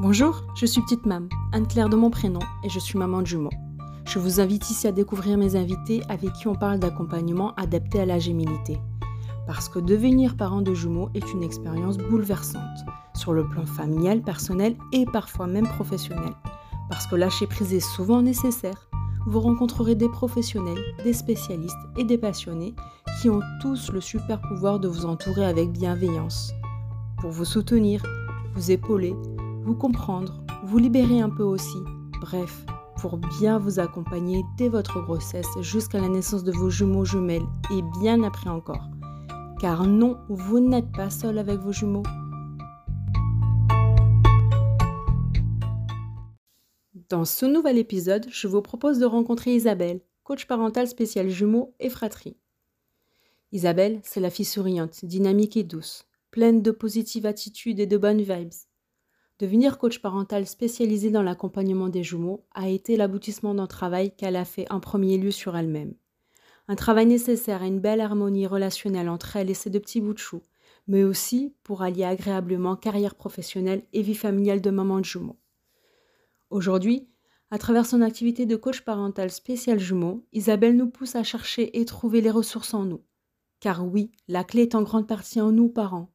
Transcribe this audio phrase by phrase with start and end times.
[0.00, 3.52] Bonjour, je suis Petite Mam, Anne-Claire de mon prénom, et je suis maman de jumeaux.
[4.06, 8.04] Je vous invite ici à découvrir mes invités avec qui on parle d'accompagnement adapté à
[8.04, 8.80] la gémilité.
[9.46, 12.84] Parce que devenir parent de jumeaux est une expérience bouleversante,
[13.14, 16.32] sur le plan familial, personnel et parfois même professionnel.
[16.90, 18.88] Parce que lâcher prise est souvent nécessaire.
[19.26, 22.74] Vous rencontrerez des professionnels, des spécialistes et des passionnés
[23.22, 26.52] qui ont tous le super pouvoir de vous entourer avec bienveillance.
[27.20, 28.02] Pour vous soutenir,
[28.54, 29.14] vous épauler,
[29.64, 31.78] vous comprendre, vous libérer un peu aussi.
[32.20, 32.66] Bref,
[33.00, 37.80] pour bien vous accompagner dès votre grossesse jusqu'à la naissance de vos jumeaux jumelles et
[37.98, 38.90] bien après encore.
[39.58, 42.02] Car non, vous n'êtes pas seul avec vos jumeaux.
[47.08, 51.88] Dans ce nouvel épisode, je vous propose de rencontrer Isabelle, coach parental spécial jumeaux et
[51.88, 52.36] fratrie.
[53.50, 58.20] Isabelle, c'est la fille souriante, dynamique et douce, pleine de positive attitude et de bonnes
[58.20, 58.52] vibes.
[59.40, 64.44] Devenir coach parental spécialisé dans l'accompagnement des jumeaux a été l'aboutissement d'un travail qu'elle a
[64.44, 65.94] fait en premier lieu sur elle-même.
[66.68, 70.14] Un travail nécessaire à une belle harmonie relationnelle entre elle et ses deux petits bouts
[70.14, 70.40] de chou,
[70.86, 75.38] mais aussi pour allier agréablement carrière professionnelle et vie familiale de maman de jumeaux.
[76.50, 77.08] Aujourd'hui,
[77.50, 81.84] à travers son activité de coach parental spécial jumeaux, Isabelle nous pousse à chercher et
[81.84, 83.02] trouver les ressources en nous.
[83.58, 86.13] Car oui, la clé est en grande partie en nous parents,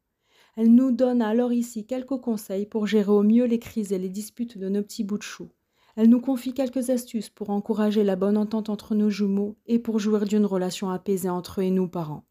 [0.60, 4.10] elle nous donne alors ici quelques conseils pour gérer au mieux les crises et les
[4.10, 5.48] disputes de nos petits bouts de chou.
[5.96, 10.00] Elle nous confie quelques astuces pour encourager la bonne entente entre nos jumeaux et pour
[10.00, 12.26] jouir d'une relation apaisée entre eux et nous parents.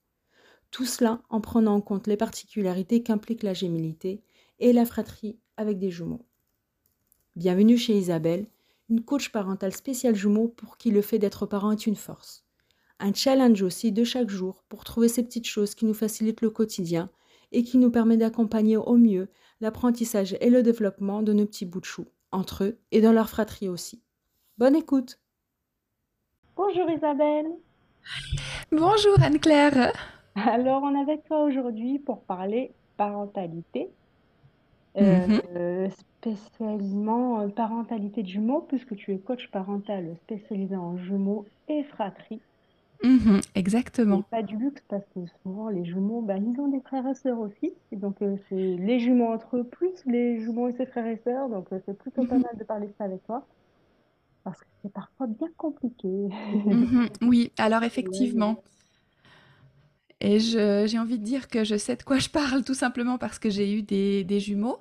[0.70, 4.20] Tout cela en prenant en compte les particularités qu'implique la gémilité
[4.58, 6.26] et la fratrie avec des jumeaux.
[7.34, 8.44] Bienvenue chez Isabelle,
[8.90, 12.44] une coach parentale spéciale jumeaux pour qui le fait d'être parent est une force.
[12.98, 16.50] Un challenge aussi de chaque jour pour trouver ces petites choses qui nous facilitent le
[16.50, 17.08] quotidien
[17.52, 19.28] et qui nous permet d'accompagner au mieux
[19.60, 23.28] l'apprentissage et le développement de nos petits bouts de chou, entre eux et dans leur
[23.28, 24.02] fratrie aussi.
[24.58, 25.20] Bonne écoute
[26.56, 27.46] Bonjour Isabelle
[28.72, 29.92] Bonjour Anne-Claire
[30.34, 33.88] Alors on est avec toi aujourd'hui pour parler parentalité,
[34.96, 35.90] euh, mhm.
[35.90, 42.40] spécialement euh, parentalité de jumeaux, puisque tu es coach parental spécialisé en jumeaux et fratrie.
[43.02, 44.24] Mmh exactement.
[44.30, 47.38] pas du luxe parce que souvent les jumeaux, bah, ils ont des frères et sœurs
[47.38, 51.06] aussi et donc euh, c'est les jumeaux entre eux, plus les jumeaux et ses frères
[51.06, 53.46] et sœurs, donc euh, c'est plutôt pas mmh mal de parler ça avec toi
[54.44, 56.08] parce que c'est parfois bien compliqué.
[56.08, 58.62] Mmh oui, alors effectivement.
[60.20, 63.38] Et j'ai envie de dire que je sais de quoi je parle tout simplement parce
[63.38, 64.80] que j'ai eu des, des jumeaux,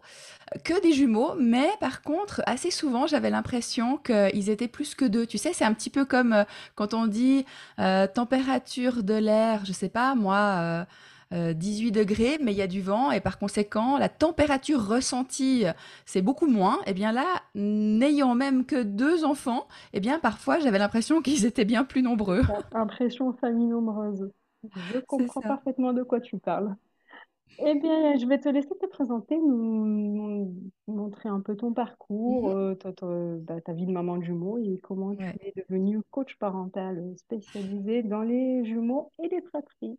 [0.64, 5.26] que des jumeaux, mais par contre, assez souvent, j'avais l'impression qu'ils étaient plus que deux.
[5.26, 6.44] Tu sais, c'est un petit peu comme euh,
[6.76, 7.46] quand on dit
[7.80, 10.36] euh, température de l'air, je sais pas, moi.
[10.38, 10.86] Euh,
[11.30, 15.66] 18 degrés, mais il y a du vent et par conséquent, la température ressentie,
[16.06, 16.78] c'est beaucoup moins.
[16.86, 21.22] Et eh bien là, n'ayant même que deux enfants, et eh bien parfois, j'avais l'impression
[21.22, 22.44] qu'ils étaient bien plus nombreux.
[22.72, 24.30] Impression famille nombreuse.
[24.64, 26.76] Je comprends parfaitement de quoi tu parles.
[27.60, 30.54] Eh bien, je vais te laisser te présenter, nous,
[30.88, 32.78] montrer un peu ton parcours, mhm.
[33.04, 37.04] euh, bah, ta, vie de maman de jumeaux et comment tu es devenue coach parental
[37.18, 39.98] spécialisée dans les jumeaux et les fratries.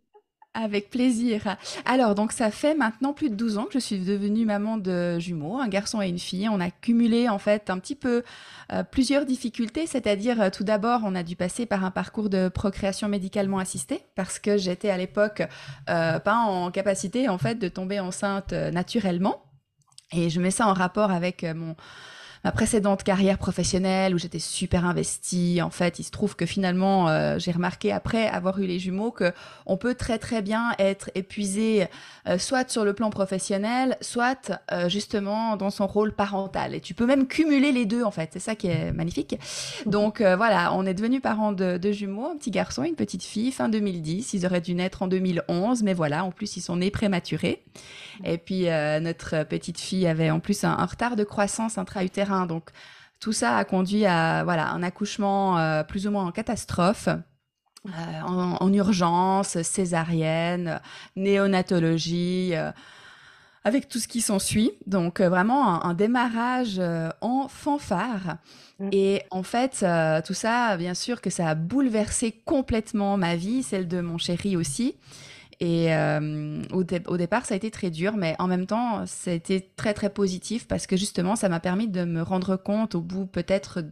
[0.61, 1.55] Avec plaisir.
[1.85, 5.17] Alors, donc ça fait maintenant plus de 12 ans que je suis devenue maman de
[5.17, 6.49] jumeaux, un garçon et une fille.
[6.49, 8.23] On a cumulé en fait un petit peu
[8.73, 12.49] euh, plusieurs difficultés, c'est-à-dire euh, tout d'abord, on a dû passer par un parcours de
[12.49, 15.43] procréation médicalement assistée parce que j'étais à l'époque
[15.89, 19.41] euh, pas en capacité en fait de tomber enceinte naturellement.
[20.11, 21.77] Et je mets ça en rapport avec mon
[22.43, 25.61] ma précédente carrière professionnelle où j'étais super investie.
[25.61, 29.11] En fait, il se trouve que finalement, euh, j'ai remarqué après avoir eu les jumeaux
[29.11, 29.31] que
[29.65, 31.87] on peut très très bien être épuisé,
[32.27, 36.75] euh, soit sur le plan professionnel, soit euh, justement dans son rôle parental.
[36.75, 38.29] Et tu peux même cumuler les deux en fait.
[38.33, 39.37] C'est ça qui est magnifique.
[39.85, 43.69] Donc voilà, on est devenu parents de, jumeaux, un petit garçon, une petite fille, fin
[43.69, 44.33] 2010.
[44.33, 47.63] Ils auraient dû naître en 2011, mais voilà, en plus ils sont nés prématurés.
[48.23, 48.65] Et puis
[49.01, 52.71] notre petite fille avait en plus un, un retard de croissance intra-utérin donc
[53.19, 57.09] tout ça a conduit à voilà un accouchement euh, plus ou moins en catastrophe.
[57.87, 60.81] Euh, en, urgence, césarienne,
[61.15, 62.71] néonatologie, euh,
[63.63, 64.73] avec tout ce qui s'ensuit.
[64.85, 66.81] Donc vraiment un, démarrage
[67.21, 68.35] en fanfare.
[68.79, 68.89] Mmh.
[68.91, 69.85] Et en fait,
[70.25, 74.57] tout ça, bien sûr que ça a bouleversé complètement ma vie, celle de mon chéri
[74.57, 74.97] aussi.
[75.59, 79.33] Et euh, au, départ, ça a été très dur, mais en même temps, ça a
[79.33, 83.01] été très très positif parce que justement, ça m'a permis de me rendre compte au
[83.01, 83.83] bout peut-être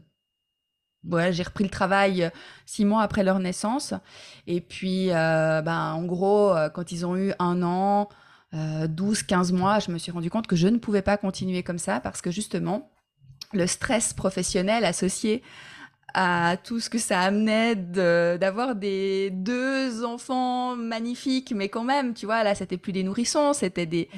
[1.08, 2.30] Ouais, j'ai repris le travail euh,
[2.66, 3.94] six mois après leur naissance.
[4.46, 8.10] Et puis, euh, ben, en gros, quand ils ont eu un an,
[8.54, 12.00] 12-15 mois, je me suis rendu compte que je ne pouvais pas continuer comme ça
[12.00, 12.92] parce que justement,
[13.54, 15.44] le stress professionnel associé
[16.14, 22.26] à tout ce que ça amenait d'avoir des deux enfants magnifiques, mais quand même, tu
[22.26, 24.10] vois, là, c'était plus des nourrissons, c'était des,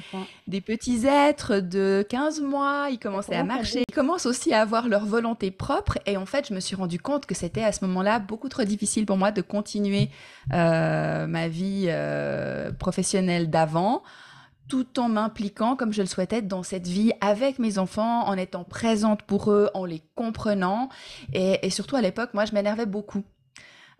[0.46, 4.88] des petits êtres de 15 mois, ils commençaient à marcher, ils commencent aussi à avoir
[4.88, 7.84] leur volonté propre, et en fait, je me suis rendu compte que c'était à ce
[7.84, 10.08] moment-là beaucoup trop difficile pour moi de continuer
[10.52, 14.02] euh, ma vie euh, professionnelle d'avant
[14.70, 18.64] tout en m'impliquant comme je le souhaitais dans cette vie avec mes enfants, en étant
[18.64, 20.88] présente pour eux, en les comprenant.
[21.34, 23.24] Et, surtout à l'époque, moi, je m'énervais beaucoup.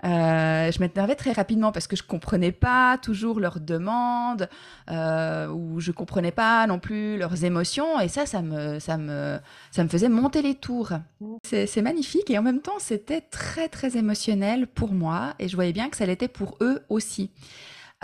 [0.04, 4.48] Euh, je m'énervais très rapidement parce que je comprenais pas toujours leurs demandes
[4.90, 9.38] euh, ou je comprenais pas non plus leurs émotions et ça, ça me, ça me,
[9.70, 10.92] ça me faisait monter les tours.
[11.42, 15.72] C'est magnifique et en même temps, c'était très très émotionnel pour moi et je voyais
[15.72, 17.30] bien que ça l'était pour eux aussi.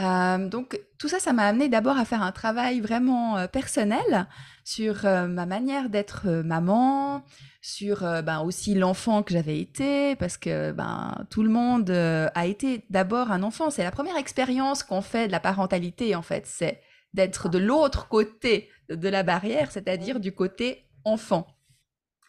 [0.01, 4.29] Euh, donc tout ça, ça m'a amené d'abord à faire un travail vraiment euh, personnel
[4.63, 7.25] sur euh, ma manière d'être maman,
[7.63, 12.85] sur ben, aussi l'enfant que j'avais été, parce que ben, tout le monde a été
[12.91, 13.71] d'abord un enfant.
[13.71, 16.81] C'est la première expérience qu'on fait de la parentalité, en fait, c'est
[17.15, 21.47] d'être de l'autre côté de la barrière, c'est-à-dire du côté enfant.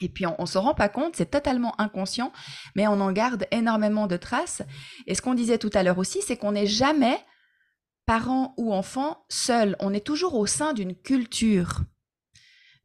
[0.01, 2.31] Et puis on, ne se rend pas compte, c'est totalement inconscient,
[2.75, 4.61] mais on en garde énormément de traces.
[5.07, 7.17] Et ce qu'on disait tout à l'heure aussi, c'est qu'on n'est jamais
[8.07, 9.75] parents ou enfants, seuls.
[9.79, 11.81] On est toujours au sein d'une culture.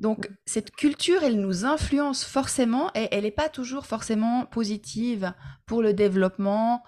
[0.00, 5.32] Donc cette culture, elle nous influence forcément et elle n'est pas toujours forcément positive
[5.64, 6.82] pour le développement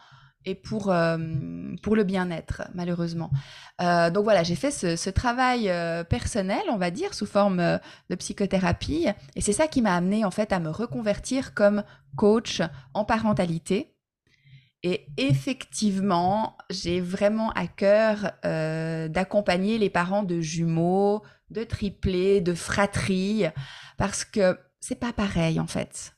[0.45, 1.17] et pour, euh,
[1.83, 3.31] pour le bien-être, malheureusement.
[3.81, 7.79] Euh, donc voilà, j'ai fait ce, travail euh, personnel, on va dire, sous forme
[8.11, 9.07] de psychothérapie.
[9.37, 11.85] Et c'est ça qui m'a amené en fait à me reconvertir comme
[12.17, 12.63] coach
[12.95, 13.94] en parentalité.
[14.87, 22.53] Et effectivement, j'ai vraiment à cœur euh, d'accompagner les parents de jumeaux, de triplés, de
[22.53, 23.47] fratries,
[23.97, 26.13] parce que c'est pas pareil en fait.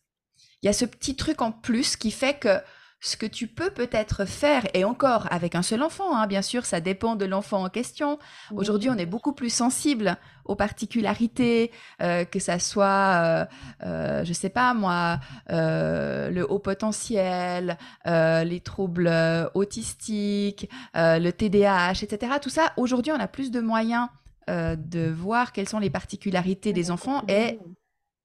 [0.61, 2.59] Il y a ce petit truc en plus qui fait que
[3.07, 6.65] ce que tu peux peut-être faire, et encore avec un seul enfant, hein, bien sûr,
[6.67, 8.19] ça dépend de l'enfant en question.
[8.53, 11.71] Aujourd'hui, on est beaucoup plus sensible aux particularités,
[12.03, 13.47] euh, que ça soit,
[13.81, 19.13] je euh, ne euh, je sais pas moi, le haut potentiel, les troubles
[19.55, 22.33] autistiques, le TDAH, etc.
[22.43, 24.09] Tout ça, aujourd'hui, on a plus de moyens
[24.49, 27.61] de voir quelles sont les particularités des enfants et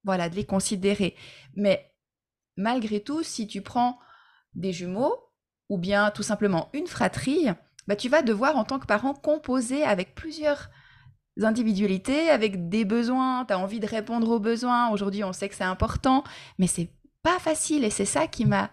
[0.03, 1.15] voilà, de les considérer.
[1.55, 1.91] Mais
[2.57, 3.99] malgré tout, si tu prends
[4.55, 5.15] des jumeaux
[5.69, 7.47] ou bien tout simplement une fratrie,
[7.87, 10.69] bah, tu vas devoir en tant que parent composer avec plusieurs
[11.41, 14.89] individualités, avec des besoins, tu as envie de répondre aux besoins.
[14.89, 16.23] Aujourd'hui, on sait que c'est important,
[16.59, 16.89] mais c'est
[17.23, 17.83] pas facile.
[17.85, 18.69] Et c'est ça qui m'a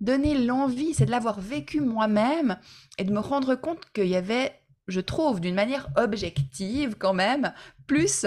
[0.00, 2.58] donné l'envie, c'est de l'avoir vécu moi-même
[2.98, 4.52] et de me rendre compte qu'il y avait,
[4.88, 7.52] je trouve, d'une manière objective quand même,
[7.86, 8.26] plus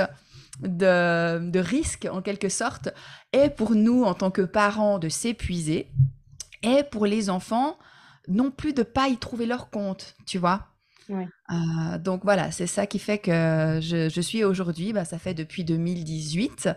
[0.62, 2.90] de, de risques en quelque sorte,
[3.34, 5.92] et pour nous en tant que parents de s'épuiser
[6.64, 7.78] et pour les enfants
[8.28, 10.68] non plus de pas y trouver leur compte, tu vois?
[11.10, 15.64] Euh, donc voilà, c'est ça qui fait que je, suis aujourd'hui, bah, ça fait depuis
[15.64, 16.70] 2018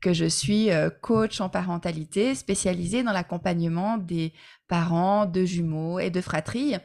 [0.00, 4.32] que je suis euh, coach en parentalité spécialisée dans l'accompagnement des
[4.68, 6.76] parents de jumeaux et de fratries.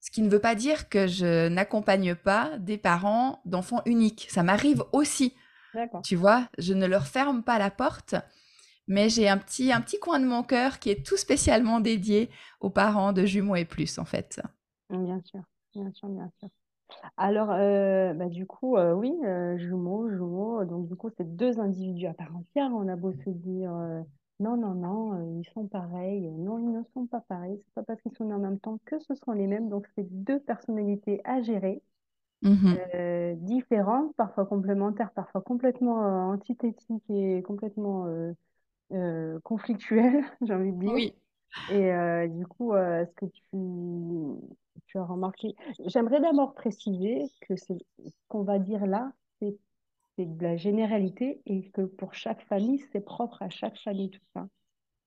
[0.00, 4.26] Ce qui ne veut pas dire que je n'accompagne pas des parents d'enfants uniques.
[4.30, 5.34] Ça m'arrive aussi.
[6.04, 8.14] Tu vois, je ne leur ferme pas la porte,
[8.88, 12.30] mais j'ai un petit, un petit coin de mon cœur qui est tout spécialement dédié
[12.60, 14.40] aux parents de jumeaux et plus, en fait.
[14.90, 15.42] Bien sûr,
[15.74, 16.48] bien sûr, bien sûr.
[17.16, 21.60] Alors, euh, bah, du coup, euh, oui, euh, jumeaux, jumeaux, donc du coup, c'est deux
[21.60, 22.70] individus à part entière.
[22.74, 23.70] On a beau se dire,
[24.40, 26.30] non, non, non, ils sont pareils.
[26.30, 27.60] Non, ils ne sont pas pareils.
[27.66, 29.68] C'est pas parce qu'ils sont nés en même temps que ce sont les mêmes.
[29.68, 31.82] Donc, c'est deux personnalités à gérer,
[32.42, 32.76] mmh
[33.38, 38.06] différentes, parfois complémentaires, parfois complètement antithétiques et complètement
[38.92, 40.92] euh, conflictuel, j'ai envie de dire.
[40.92, 41.14] Oui.
[41.70, 43.56] Et euh, du coup, euh, ce que tu,
[44.86, 45.54] tu as remarqué,
[45.86, 47.72] j'aimerais d'abord préciser que ce
[48.28, 49.56] qu'on va dire là, c'est
[50.18, 54.48] de la généralité et que pour chaque famille, c'est propre à chaque famille, tout ça.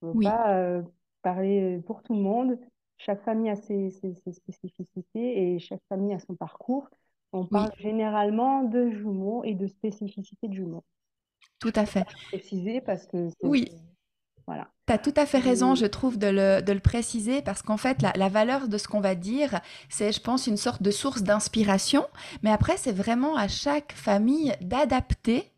[0.02, 0.82] On ne veut pas
[1.22, 2.60] parler pour tout le monde.
[2.98, 6.90] Chaque famille a ses, ses, spécificités et chaque famille a son parcours.
[7.32, 10.84] On parle généralement de jumeaux et de spécificités de jumeaux.
[11.60, 12.06] Tout à fait.
[12.30, 13.72] Préciser parce que oui.
[14.48, 14.68] Voilà.
[14.88, 17.78] Tu as tout à fait raison, je trouve, de le, de le préciser parce qu'en
[17.78, 20.90] fait, la, la, valeur de ce qu'on va dire, c'est, je pense, une sorte de
[20.90, 22.08] source d'inspiration.
[22.42, 25.52] Mais après, c'est vraiment à chaque famille d'adapter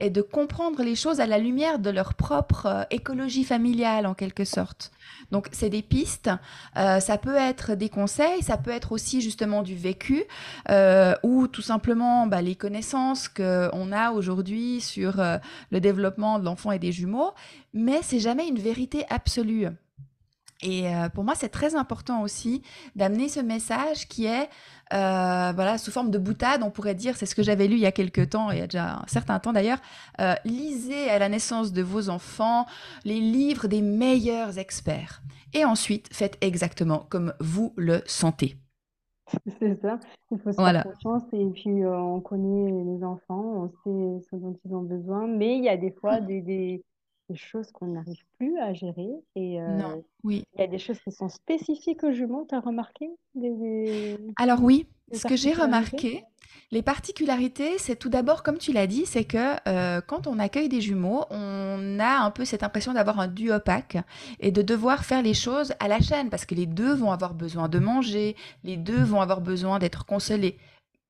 [0.00, 4.14] et de comprendre les choses à la lumière de leur propre euh, écologie familiale en
[4.14, 4.90] quelque sorte.
[5.30, 6.30] Donc c'est des pistes,
[6.76, 10.24] euh, ça peut être des conseils, ça peut être aussi justement du vécu
[10.70, 15.22] euh, ou tout simplement bah, les connaissances qu'on a aujourd'hui sur
[15.70, 17.32] le développement de l'enfant et des jumeaux,
[17.74, 19.68] mais c'est jamais une vérité absolue.
[20.62, 22.62] Et pour moi, c'est très important aussi
[22.94, 24.48] d'amener ce message qui est
[24.92, 27.80] euh, voilà, sous forme de boutade, on pourrait dire, c'est ce que j'avais lu il
[27.80, 29.78] y a quelques temps, il y a déjà un certain temps d'ailleurs,
[30.20, 32.66] euh, lisez à la naissance de vos enfants
[33.04, 35.22] les livres des meilleurs experts.
[35.54, 38.56] Et ensuite, faites exactement comme vous le sentez.
[39.60, 40.00] C'est ça,
[40.32, 44.36] il faut se faire confiance et puis euh, on connaît les enfants, on sait ce
[44.36, 46.82] dont ils ont besoin, mais il y a des fois des, des,
[47.36, 50.44] choses qu'on n'arrive plus à gérer et non, oui.
[50.54, 53.10] il y a des choses qui sont spécifiques aux jumeaux, tu as remarqué?
[53.34, 56.24] Des, Alors oui, ce que j'ai remarqué,
[56.72, 60.68] les particularités, c'est tout d'abord, comme tu l'as dit, c'est que euh, quand on accueille
[60.68, 63.98] des jumeaux, on a un peu cette impression d'avoir un dû opaque
[64.38, 67.34] et de devoir faire les choses à la chaîne parce que les deux vont avoir
[67.34, 70.58] besoin de manger, les deux vont avoir besoin d'être consolés,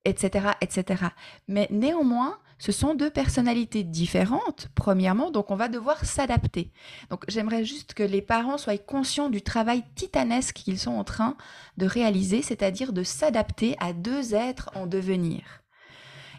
[0.06, 1.04] etc., etc.
[1.46, 6.70] Mais néanmoins, ce sont deux personnalités différentes, premièrement, donc on va devoir s'adapter.
[7.08, 11.36] Donc j'aimerais juste que les parents soient conscients du travail titanesque qu'ils sont en train
[11.78, 15.59] de réaliser, c'est-à-dire de s'adapter à deux êtres en devenir.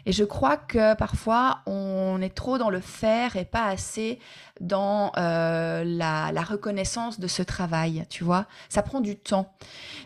[0.04, 4.18] Et je crois que parfois, on est trop dans le faire et pas assez
[4.60, 8.46] dans euh, la, reconnaissance de ce travail, tu vois.
[8.68, 9.54] Ça prend du temps.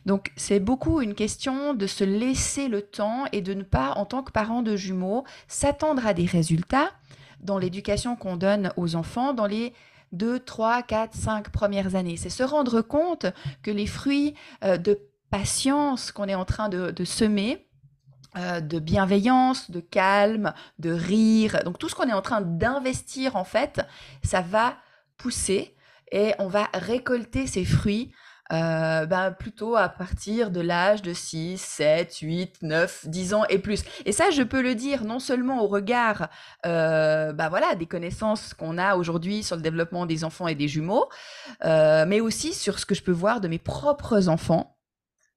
[0.05, 4.05] Donc, c'est beaucoup une question de se laisser le temps et de ne pas, en
[4.05, 6.91] tant que parent de jumeaux, s'attendre à des résultats
[7.41, 9.73] dans l'éducation qu'on donne aux enfants, dans les
[10.13, 12.17] deux, trois, quatre, cinq premières années.
[12.17, 13.27] C'est se rendre compte
[13.63, 15.01] que les fruits euh, de
[15.31, 17.66] patience qu'on est en train de semer,
[18.37, 21.63] euh, de bienveillance, de calme, de rire.
[21.65, 23.81] Donc tout ce qu'on est en train d'investir, en fait,
[24.23, 24.77] ça va
[25.17, 25.75] pousser
[26.13, 28.13] et on va récolter ses fruits
[28.53, 33.59] euh, ben, plutôt à partir de l'âge de 6, 7, 8, 9, 10 ans et
[33.59, 33.85] plus.
[34.05, 36.29] Et ça, je peux le dire non seulement au regard
[36.67, 40.69] euh, ben voilà, des connaissances qu'on a aujourd'hui sur le développement des enfants et des
[40.69, 41.09] jumeaux,
[41.65, 44.76] mais aussi sur ce que je peux voir de mes propres enfants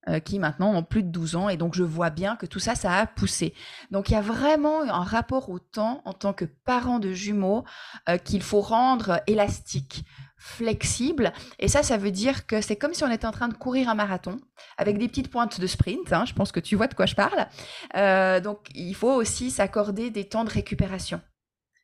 [0.09, 2.59] euh, qui maintenant ont plus de 12 ans et donc je vois bien que tout
[2.59, 3.53] ça, ça a poussé.
[3.91, 7.63] Donc il y a vraiment un rapport au temps en tant que parent de jumeaux
[8.07, 10.03] euh, qu'il faut rendre élastique,
[10.37, 11.31] flexible.
[11.59, 13.89] Et ça, ça veut dire que c'est comme si on était en train de courir
[13.89, 14.39] un marathon
[14.77, 16.11] avec des petites pointes de sprint.
[16.11, 17.47] Hein, je pense que tu vois de quoi je parle.
[17.95, 21.21] Euh, donc il faut aussi s'accorder des temps de récupération.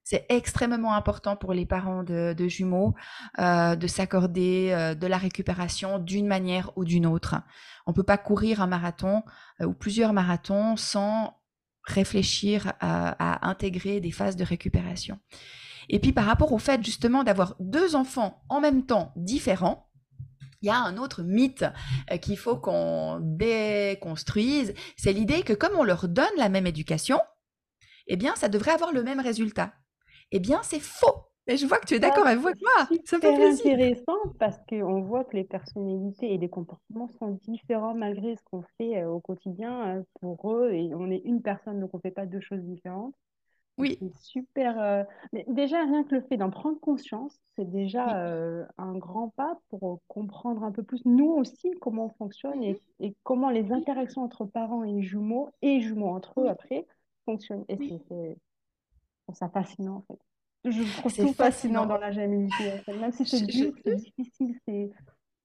[0.06, 2.94] C'est extrêmement important pour les parents de, jumeaux
[3.40, 7.34] euh, de s'accorder euh, de la récupération d'une manière ou d'une autre.
[7.88, 9.24] On ne peut pas courir un marathon
[9.62, 11.42] euh, ou plusieurs marathons sans
[11.88, 15.20] réfléchir à, intégrer des phases de récupération.
[15.90, 19.90] Et puis par rapport au fait justement d'avoir deux enfants en même temps différents,
[20.62, 21.66] il y a un autre mythe
[22.22, 27.20] qu'il faut qu'on déconstruise, c'est l'idée que comme on leur donne la même éducation,
[28.08, 29.74] eh bien, ça devrait avoir le même résultat
[30.36, 31.30] eh bien, c'est faux.
[31.48, 32.52] Et je vois que tu es d'accord avec moi.
[33.06, 33.74] Ça fait plaisir.
[33.74, 38.64] intéressant parce qu'on voit que les personnalités et les comportements sont différents malgré ce qu'on
[38.78, 40.74] fait euh, au quotidien euh, pour eux.
[40.74, 43.16] Et on est une personne, donc on ne fait pas deux choses différentes.
[43.78, 43.98] Oui.
[44.02, 44.82] C'est super.
[44.82, 48.06] Euh, mais déjà, rien que le fait d'en prendre conscience, c'est déjà
[48.78, 53.14] un grand pas pour comprendre un peu plus, nous aussi, comment on fonctionne et, mm-hmm.
[53.24, 56.86] comment les interactions entre parents et jumeaux, et jumeaux entre eux après,
[57.26, 57.66] fonctionnent.
[57.70, 57.78] Et
[58.10, 58.38] c'est
[59.26, 60.20] trouve ça fascinant, en fait.
[60.72, 62.82] Je trouve tout fascinant dans la gémilité.
[62.88, 64.90] Même si c'est dur, c'est difficile, c'est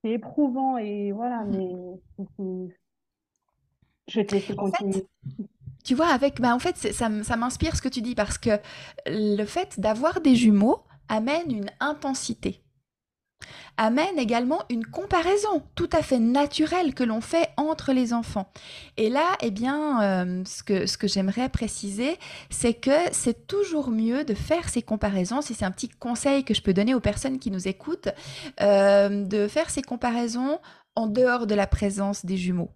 [0.03, 1.97] éprouvant, et voilà, mm-hmm.
[2.39, 2.75] mais
[4.07, 5.05] je te laisser continuer.
[5.83, 8.59] tu vois, avec, bah, en fait, ça, ça m'inspire ce que tu dis parce que
[9.05, 12.63] le fait d'avoir des jumeaux amène une intensité
[13.77, 18.51] amène également une comparaison tout à fait naturelle que l'on fait entre les enfants.
[18.97, 22.17] Et là, eh bien, euh, ce que, ce que j'aimerais préciser,
[22.49, 26.53] c'est que c'est toujours mieux de faire ces comparaisons, si c'est un petit conseil que
[26.53, 28.09] je peux donner aux personnes qui nous écoutent,
[28.61, 30.59] euh, de faire ces comparaisons
[30.95, 32.71] en dehors de la présence des jumeaux.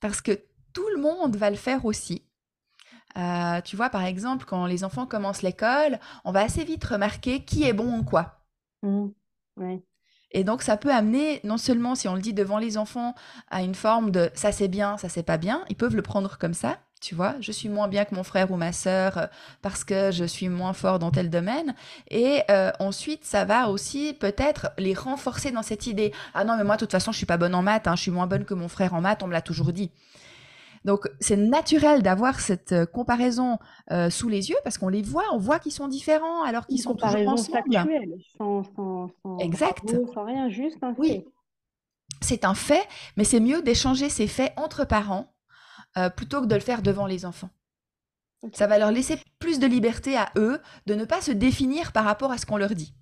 [0.00, 0.38] Parce que
[0.72, 2.22] tout le monde va le faire aussi.
[3.16, 7.44] Euh, tu vois, par exemple, quand les enfants commencent l'école, on va assez vite remarquer
[7.44, 8.40] qui est bon en quoi.
[8.82, 9.08] Mmh.
[10.32, 13.14] Et donc, ça peut amener, non seulement si on le dit devant les enfants,
[13.50, 16.38] à une forme de ça c'est bien, ça c'est pas bien, ils peuvent le prendre
[16.38, 19.26] comme ça, tu vois, je suis moins bien que mon frère ou ma sœur euh,
[19.60, 21.74] parce que je suis moins fort dans tel domaine.
[22.10, 26.12] Et euh, ensuite, ça va aussi peut-être les renforcer dans cette idée.
[26.32, 28.00] Ah non, mais moi, de toute façon, je suis pas bonne en maths, hein, je
[28.02, 29.90] suis moins bonne que mon frère en maths, on me l'a toujours dit.
[30.84, 33.58] Donc, c'est naturel d'avoir cette euh, comparaison
[33.90, 36.80] euh, sous les yeux parce qu'on les voit, on voit qu'ils sont différents alors qu'ils
[36.80, 37.72] sont toujours ensemble.
[37.72, 39.96] factuelle, sans, sans, sans exact.
[40.12, 41.08] sans rien, juste un oui.
[41.08, 41.26] fait.
[42.20, 42.86] C'est un fait,
[43.16, 45.34] mais c'est mieux d'échanger ces faits entre parents
[45.96, 47.50] euh, plutôt que de le faire devant les enfants.
[48.52, 52.04] Ça va leur laisser plus de liberté à eux de ne pas se définir par
[52.04, 52.94] rapport à ce qu'on leur dit.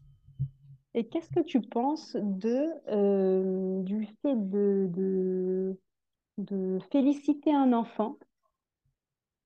[0.95, 5.81] Et qu'est-ce que tu penses de, euh, du fait de, de,
[6.39, 8.17] de féliciter un enfant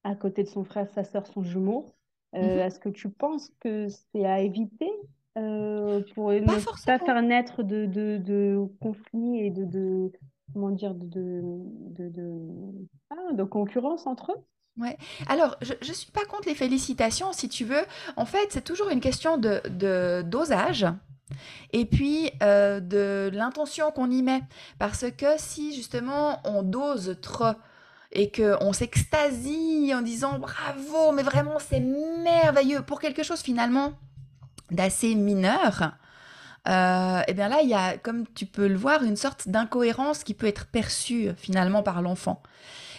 [0.04, 1.86] à côté de son frère, sa sœur, son jumeau?
[2.34, 2.60] Euh, mhm.
[2.60, 4.90] est-ce que tu penses que c'est à éviter
[5.38, 10.12] euh, pour ne pas faire naître de, de, de conflits et de, de
[10.52, 12.40] comment dire de, de, de,
[13.10, 14.44] ah, de concurrence entre eux?
[14.78, 14.96] Ouais.
[15.28, 17.84] Alors, je ne suis pas contre les félicitations, si tu veux.
[18.16, 20.86] En fait, c'est toujours une question de, de dosage
[21.72, 24.42] et puis euh, de l'intention qu'on y met.
[24.78, 27.54] Parce que si justement on dose trop
[28.12, 33.92] et qu'on s'extasie en disant bravo, mais vraiment c'est merveilleux pour quelque chose finalement
[34.70, 35.92] d'assez mineur,
[36.68, 39.48] euh, et eh bien là, il y a, comme tu peux le voir, une sorte
[39.48, 42.42] d'incohérence qui peut être perçue finalement par l'enfant.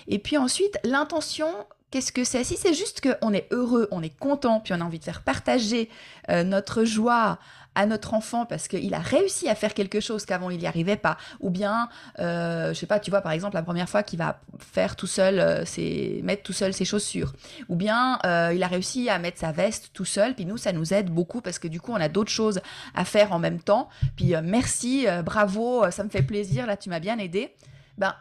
[0.07, 1.49] Et puis ensuite, l'intention,
[1.91, 2.43] qu'est-ce que c'est?
[2.45, 5.21] Si c'est juste qu'on est heureux, on est content, puis on a envie de faire
[5.21, 5.89] partager
[6.29, 7.39] euh, notre joie
[7.77, 10.97] à notre enfant parce qu'il a réussi à faire quelque chose qu'avant il n'y arrivait
[10.97, 14.17] pas, ou bien, euh, je sais pas, tu vois par exemple la première fois qu'il
[14.17, 17.33] va faire tout seul, euh, ses, mettre tout seul ses chaussures,
[17.69, 20.73] ou bien euh, il a réussi à mettre sa veste tout seul, puis nous ça
[20.73, 22.61] nous aide beaucoup parce que du coup on a d'autres choses
[22.95, 26.89] à faire en même temps, puis euh, merci, bravo, ça me fait plaisir, là tu
[26.89, 27.53] m'as bien aidé.
[27.99, 28.15] Ben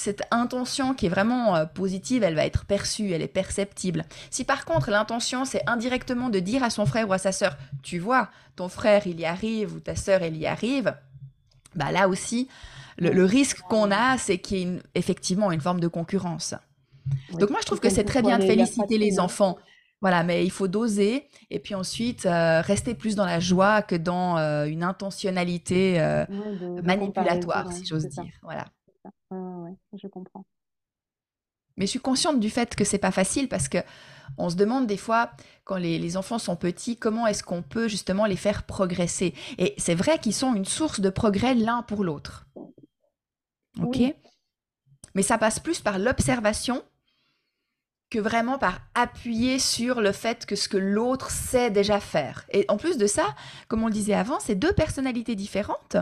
[0.00, 4.04] cette intention qui est vraiment euh, positive, elle va être perçue, elle est perceptible.
[4.30, 7.56] Si par contre l'intention c'est indirectement de dire à son frère ou à sa sœur,
[7.82, 10.94] tu vois, ton frère il y arrive ou ta sœur elle y arrive,
[11.74, 12.48] bah là aussi,
[12.98, 16.54] le, risque qu'on a, c'est qu'il y ait effectivement une forme de concurrence.
[17.38, 19.58] Donc moi je trouve que c'est très bien de féliciter les enfants.
[20.02, 23.96] Voilà, mais il faut doser et puis ensuite euh, rester plus dans la joie que
[23.96, 26.00] dans euh, une intentionnalité
[26.82, 28.32] manipulatoire, si j'ose dire.
[28.42, 28.64] Voilà
[29.92, 30.44] je comprends.
[31.76, 33.78] Mais je suis consciente du fait que c'est pas facile parce que
[34.38, 35.30] on se demande des fois,
[35.64, 39.34] quand les, enfants sont petits, comment est-ce qu'on peut justement les faire progresser?
[39.58, 42.46] Et c'est vrai qu'ils sont une source de progrès l'un pour l'autre.
[43.80, 43.98] Ok?
[45.14, 46.82] Mais ça passe plus par l'observation
[48.10, 52.44] que vraiment par appuyer sur le fait que ce que l'autre sait déjà faire.
[52.50, 53.24] Et en plus de ça,
[53.68, 55.96] comme on le disait avant, c'est deux personnalités différentes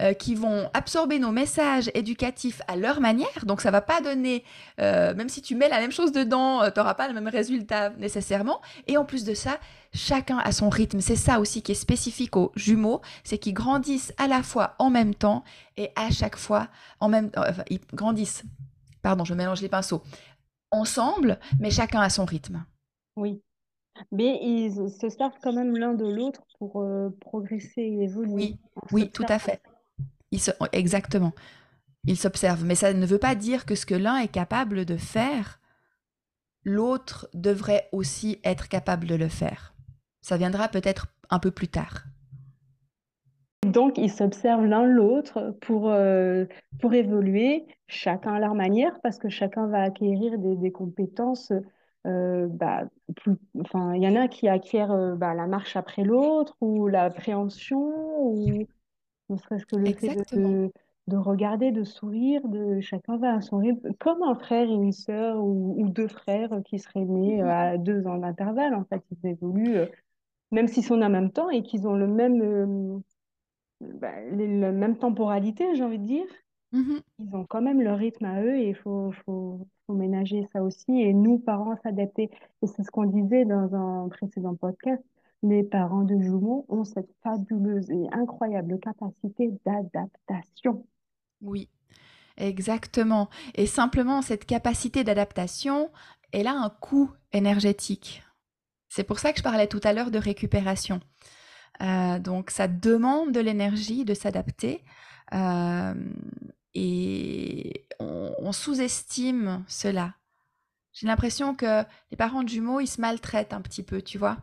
[0.00, 3.44] euh, qui vont absorber nos messages éducatifs à leur manière.
[3.44, 4.42] Donc ça va pas donner,
[4.80, 7.28] euh, même si tu mets la même chose dedans, euh, tu n'auras pas le même
[7.28, 8.60] résultat nécessairement.
[8.88, 9.60] Et en plus de ça,
[9.92, 11.00] chacun a son rythme.
[11.00, 14.90] C'est ça aussi qui est spécifique aux jumeaux, c'est qu'ils grandissent à la fois en
[14.90, 15.44] même temps
[15.76, 16.66] et à chaque fois
[16.98, 17.44] en même temps.
[17.48, 18.42] Enfin, ils grandissent.
[19.00, 20.02] Pardon, je mélange les pinceaux.
[20.74, 22.64] Ensemble, mais chacun a son rythme.
[23.16, 23.42] Oui.
[24.10, 26.84] Mais ils se servent quand même l'un de l'autre pour
[27.20, 28.32] progresser et évoluer.
[28.32, 28.60] Oui,
[28.92, 29.62] oui, tout à fait
[30.72, 31.32] exactement.
[32.04, 32.64] Il s'observe.
[32.64, 35.60] Mais ça ne veut pas dire que ce que l'un est capable de faire,
[36.64, 39.74] l'autre devrait aussi être capable de le faire.
[40.22, 42.04] Ça viendra peut-être un peu plus tard.
[43.74, 46.46] Donc, ils s'observent l'un l'autre pour, euh,
[46.80, 51.52] pour évoluer, chacun à leur manière, parce que chacun va acquérir des, compétences.
[52.06, 52.84] Euh, bah,
[53.58, 58.22] enfin, il y en a qui acquièrent euh, bah, la marche après l'autre, ou l'appréhension,
[58.22, 58.64] ou
[59.28, 60.70] ne serait-ce que le fait de,
[61.08, 64.92] de, regarder, de sourire, de chacun va à son rythme, comme un frère et une
[64.92, 68.74] sœur ou, deux frères qui seraient nés euh, à deux ans d'intervalle.
[68.76, 69.80] En fait, ils évoluent,
[70.52, 73.02] même s'ils sont en même temps et qu'ils ont le même,
[73.94, 76.26] bah, la même temporalité, j'ai envie de dire.
[76.72, 80.44] Mmh ils ont quand même leur rythme à eux et il faut, faut, faut, ménager
[80.52, 81.00] ça aussi.
[81.00, 82.30] Et nous, parents, s'adapter.
[82.62, 85.00] Et c'est ce qu'on disait dans un précédent podcast
[85.44, 90.86] les parents de jumeaux ont cette fabuleuse et incroyable capacité d'adaptation.
[91.42, 91.68] Oui,
[92.36, 93.28] exactement.
[93.54, 95.90] Et simplement, cette capacité d'adaptation,
[96.32, 98.22] elle a un coût énergétique.
[98.88, 101.00] C'est pour ça que je parlais tout à l'heure de récupération.
[101.82, 104.82] Euh, donc, ça demande de l'énergie de s'adapter.
[105.32, 105.94] Euh,
[106.74, 110.14] et on sous-estime cela.
[110.94, 114.38] J'ai l'impression que les parents de jumeaux, ils se maltraitent un petit peu, tu vois.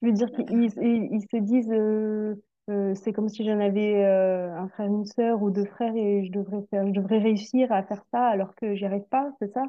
[0.00, 2.36] Je veux dire qu'ils ils, se disent, euh,
[2.70, 6.26] euh, c'est comme si j'en avais euh, un frère, une sœur ou deux frères et
[6.26, 9.52] je devrais faire, je devrais réussir à faire ça alors que j'y arrive pas, c'est
[9.52, 9.62] ça?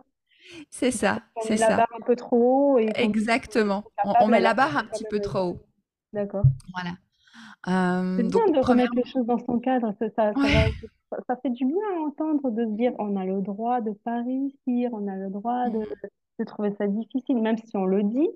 [0.69, 2.37] C'est ça, On c'est met la barre un peu trop
[2.73, 3.83] haut et Exactement.
[4.21, 5.59] On, met la barre un petit peu trop haut.
[6.17, 6.47] D'accord.
[6.73, 6.97] Voilà.
[8.15, 9.93] C'est Euh, bien donc, de remettre les choses dans son cadre.
[9.99, 10.89] Ça, ça, ça va, ouais.
[11.11, 13.91] ça ça fait du bien à entendre de se dire on a le droit de
[13.91, 15.97] pas réussir, on a le droit de, Mhm,
[16.39, 18.27] de trouver ça difficile, même si on le dit.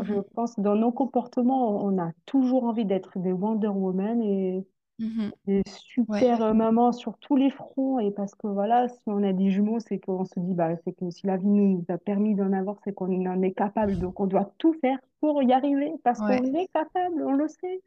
[0.00, 4.22] Je mhm, pense que dans nos comportements, on a toujours envie d'être des Wonder Woman
[4.22, 4.66] et
[5.00, 5.32] mhm.
[5.46, 7.98] des Ouais, super euh, mamans sur tous les fronts.
[7.98, 10.92] Et parce que voilà, si on a des jumeaux, c'est qu'on se dit bah, c'est
[10.92, 13.98] que si la vie nous a permis d'en avoir, c'est qu'on en est capable.
[13.98, 16.38] Donc on doit tout faire pour y arriver parce ouais.
[16.38, 17.82] qu'on est capable, on le sait.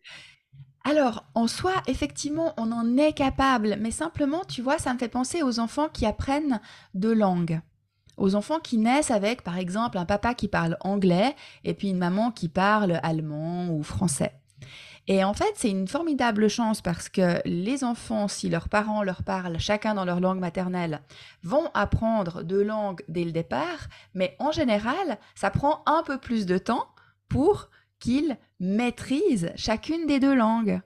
[0.85, 5.07] Alors, en soi, effectivement, on en est capable, mais simplement, tu vois, ça me fait
[5.07, 6.59] penser aux enfants qui apprennent
[6.93, 7.61] deux langues.
[8.17, 11.97] Aux enfants qui naissent avec, par exemple, un papa qui parle anglais et puis une
[11.97, 14.33] maman qui parle allemand ou français.
[15.07, 19.23] Et en fait, c'est une formidable chance parce que les enfants, si leurs parents leur
[19.23, 21.01] parlent chacun dans leur langue maternelle,
[21.43, 26.45] vont apprendre deux langues dès le départ, mais en général, ça prend un peu plus
[26.45, 26.87] de temps
[27.27, 30.79] pour qu'ils maîtrisent chacune des deux langues.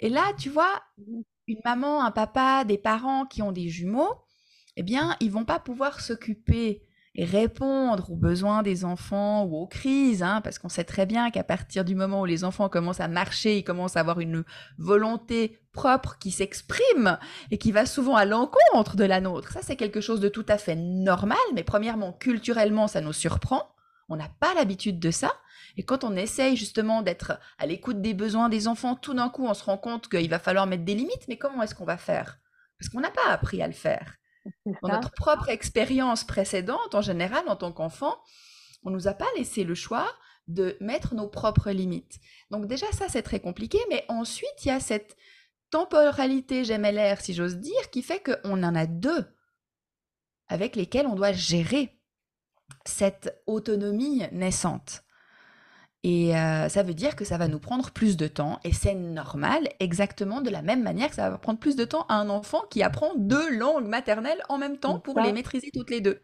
[0.00, 0.82] Et là, tu vois,
[1.46, 4.22] une maman, un papa, des parents qui ont des jumeaux,
[4.76, 6.82] eh bien, ils vont pas pouvoir s'occuper
[7.16, 11.30] et répondre aux besoins des enfants ou aux crises, hein, parce qu'on sait très bien
[11.30, 14.44] qu'à partir du moment où les enfants commencent à marcher, ils commencent à avoir une
[14.76, 17.18] volonté propre qui s'exprime
[17.50, 19.52] et qui va souvent à l'encontre de la nôtre.
[19.52, 23.66] Ça, c'est quelque chose de tout à fait normal, mais premièrement, culturellement, ça nous surprend.
[24.10, 25.32] On n'a pas l'habitude de ça.
[25.78, 29.46] Et quand on essaye justement d'être à l'écoute des besoins des enfants, tout d'un coup,
[29.46, 31.28] on se rend compte qu'il va falloir mettre des limites.
[31.28, 32.38] Mais comment est-ce qu'on va faire?
[32.78, 34.16] Parce qu'on n'a pas appris à le faire.
[34.82, 38.16] Dans notre propre expérience précédente, en général, en tant qu'enfant,
[38.84, 40.08] on nous a pas laissé le choix
[40.48, 42.18] de mettre nos propres limites.
[42.50, 43.78] Donc déjà, ça, c'est très compliqué.
[43.90, 45.16] Mais ensuite, il y a cette
[45.70, 49.26] temporalité gémellaire, si j'ose dire, qui fait qu'on en a deux
[50.48, 51.98] avec lesquels on doit gérer
[52.84, 55.02] cette autonomie naissante.
[56.06, 58.94] Et euh, ça veut dire que ça va nous prendre plus de temps, et c'est
[58.94, 62.30] normal, exactement de la même manière que ça va prendre plus de temps à un
[62.30, 65.32] enfant qui apprend deux langues maternelles en même temps pour les ça.
[65.32, 66.22] maîtriser toutes les deux.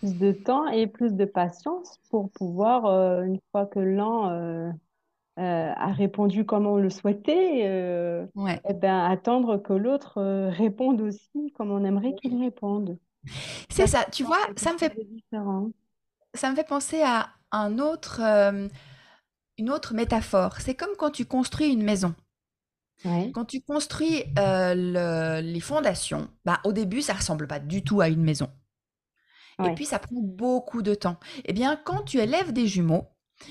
[0.00, 4.72] Plus de temps et plus de patience pour pouvoir, euh, une fois que l'un euh,
[5.36, 7.64] a répondu comme on le souhaitait,
[8.34, 8.60] Ouais.
[8.68, 12.98] eh ben, attendre que l'autre réponde aussi comme on aimerait qu'il réponde.
[13.70, 14.92] C'est Chaque ça, tu vois, ça me fait,
[16.34, 18.20] ça me fait penser à un autre,
[19.58, 20.56] une autre métaphore.
[20.60, 22.14] C'est comme quand tu construis une maison.
[23.04, 27.82] Ouais, Quand tu construis euh, le- les fondations, bah, au début, ça ressemble pas du
[27.84, 28.50] tout à une maison.
[29.62, 31.18] Et puis, ça prend beaucoup de temps.
[31.44, 33.06] Eh bien, quand tu élèves des jumeaux,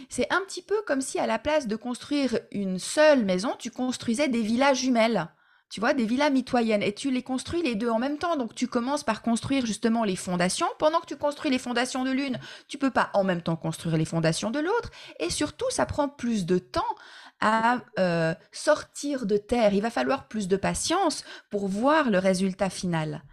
[0.10, 3.72] c'est un petit peu comme si à la place de construire une seule maison, tu
[3.72, 5.30] construisais des villas jumelles.
[5.74, 6.84] Tu vois, des villas mitoyennes.
[6.84, 8.36] Et tu les construis les deux en même temps.
[8.36, 10.68] Donc, tu commences par construire justement les fondations.
[10.78, 13.98] Pendant que tu construis les fondations de l'une, tu peux pas en même temps construire
[13.98, 14.92] les fondations de l'autre.
[15.20, 16.84] Et surtout, ça prend plus de temps
[17.42, 19.74] à euh, sortir de terre.
[19.74, 23.24] Il va falloir plus de patience pour voir le résultat final.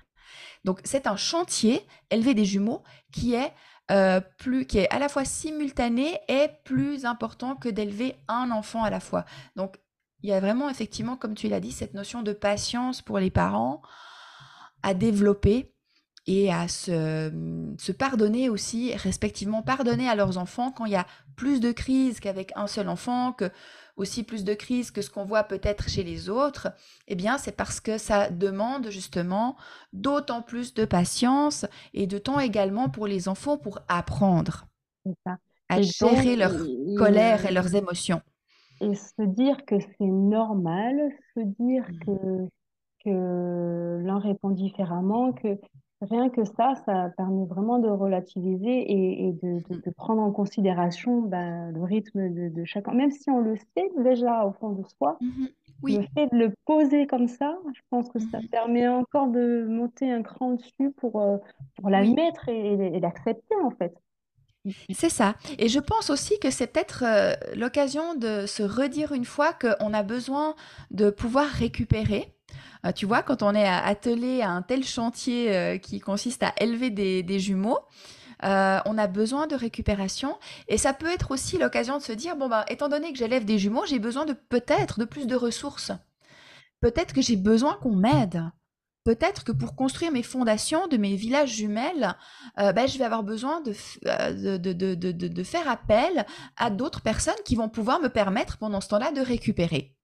[0.64, 3.53] Donc c'est un chantier, élever des jumeaux, qui est,
[3.90, 8.83] euh, plus, qui est à la fois simultané et plus important que d'élever un enfant
[8.83, 9.26] à la fois.
[9.57, 9.76] Donc
[10.22, 13.30] il y a vraiment effectivement, comme tu l'as dit, cette notion de patience pour les
[13.30, 13.83] parents
[14.83, 15.72] à développer
[16.26, 17.33] et à se,
[17.78, 21.06] se pardonner aussi, respectivement pardonner à leurs enfants quand il y a
[21.37, 23.50] plus de crises qu'avec un seul enfant, que
[23.96, 26.68] aussi plus de crises que ce qu'on voit peut-être chez les autres,
[27.09, 29.56] eh bien c'est parce que ça demande justement
[29.92, 34.66] d'autant plus de patience et de temps également pour les enfants pour apprendre
[35.70, 38.20] à gérer leur colère et leurs émotions.
[38.81, 42.49] Et se dire que c'est normal, se dire que, Mhm.
[43.05, 45.59] que l'un répond différemment, que
[46.03, 50.33] rien que ça, ça permet vraiment de relativiser et, et de, de, de prendre en
[50.33, 52.93] considération ben, le rythme de, de chacun.
[52.93, 55.49] Même si on le sait déjà au fond de soi, Mhm.
[55.49, 55.51] le
[55.83, 56.09] Oui.
[56.14, 60.23] fait de le poser comme ça, je pense que ça permet encore de monter un
[60.23, 61.38] cran dessus pour, euh,
[61.77, 62.14] pour Oui.
[62.49, 63.95] et, et, et l'accepter en fait.
[64.94, 65.35] C'est ça.
[65.59, 69.94] Et je pense aussi que c'est peut-être euh, l'occasion de se redire une fois qu'on
[69.94, 70.55] a besoin
[70.90, 72.35] de pouvoir récupérer.
[72.87, 76.55] Euh, tu vois, quand on est attelé à un tel chantier euh, qui consiste à
[76.61, 77.79] élever des, jumeaux,
[78.42, 80.38] on a besoin de récupération.
[80.68, 83.44] Et ça peut être aussi l'occasion de se dire, bon, bah, étant donné que j'élève
[83.44, 85.92] des jumeaux, j'ai besoin de peut-être de plus de ressources.
[86.81, 88.42] Peut-être que j'ai besoin qu'on m'aide.
[89.04, 92.14] Peut-être que pour construire mes fondations de mes villages jumelles,
[92.58, 93.72] euh, ben, je vais avoir besoin de,
[94.06, 98.08] euh, de, de, de, de, de faire appel à d'autres personnes qui vont pouvoir me
[98.08, 99.96] permettre pendant ce temps-là de récupérer.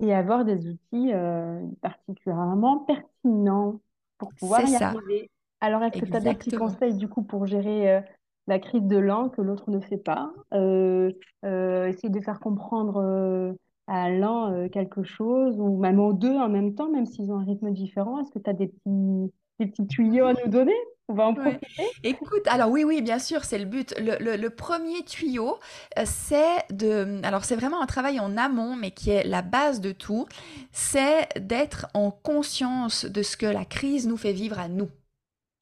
[0.00, 3.80] Et avoir des outils euh, particulièrement pertinents
[4.18, 5.30] pour pouvoir y ça, arriver.
[5.60, 8.02] Alors, est-ce que tu as des petits conseils du coup pour gérer
[8.48, 10.32] la crise de l'un que l'autre ne fait pas?
[10.52, 13.56] Essayer de faire comprendre.
[13.86, 17.38] À l'un euh, quelque chose, ou même aux deux en même temps, même s'ils ont
[17.40, 18.20] un rythme différent?
[18.20, 20.74] Est-ce que tu as des petits, des petits tuyaux à nous donner?
[21.08, 21.60] On va en Ouais.
[21.60, 21.84] profiter.
[22.02, 23.94] Écoute, alors oui, oui, bien sûr, c'est le but.
[23.98, 25.58] Le, le- le premier tuyau,
[25.98, 27.20] euh, c'est de...
[27.24, 30.26] Alors c'est vraiment un travail en amont, mais qui est la base de tout,
[30.72, 34.88] c'est d'être en conscience de ce que la crise nous fait vivre à nous.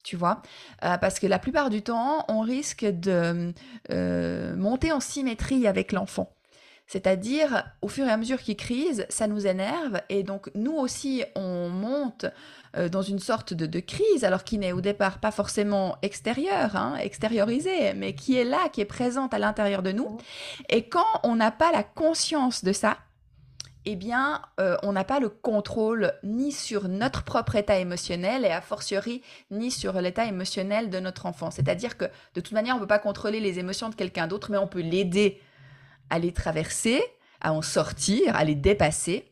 [0.03, 0.41] Tu vois,
[0.85, 3.53] Euh, parce que la plupart du temps, on risque de
[3.91, 6.34] euh, monter en symétrie avec l'enfant.
[6.87, 11.23] C'est-à-dire, au fur et à mesure qu'il crise, ça nous énerve et donc nous aussi,
[11.35, 12.25] on monte
[12.77, 16.75] euh, dans une sorte de, de crise, alors qui n'est au départ pas forcément extérieure,
[16.75, 20.17] hein, extériorisée, mais qui est là, qui est présente à l'intérieur de nous.
[20.69, 22.97] Et quand on n'a pas la conscience de ça,
[23.85, 28.51] eh bien, euh, on n'a pas le contrôle ni sur notre propre état émotionnel et
[28.51, 29.21] a fortiori
[29.51, 31.51] ni sur l'état émotionnel de notre enfant.
[31.51, 34.49] C'est-à-dire que de toute manière, on ne peut pas contrôler les émotions de quelqu'un d'autre,
[34.51, 35.39] mais on peut l'aider
[36.09, 37.01] à les traverser,
[37.41, 39.31] à en sortir, à les dépasser,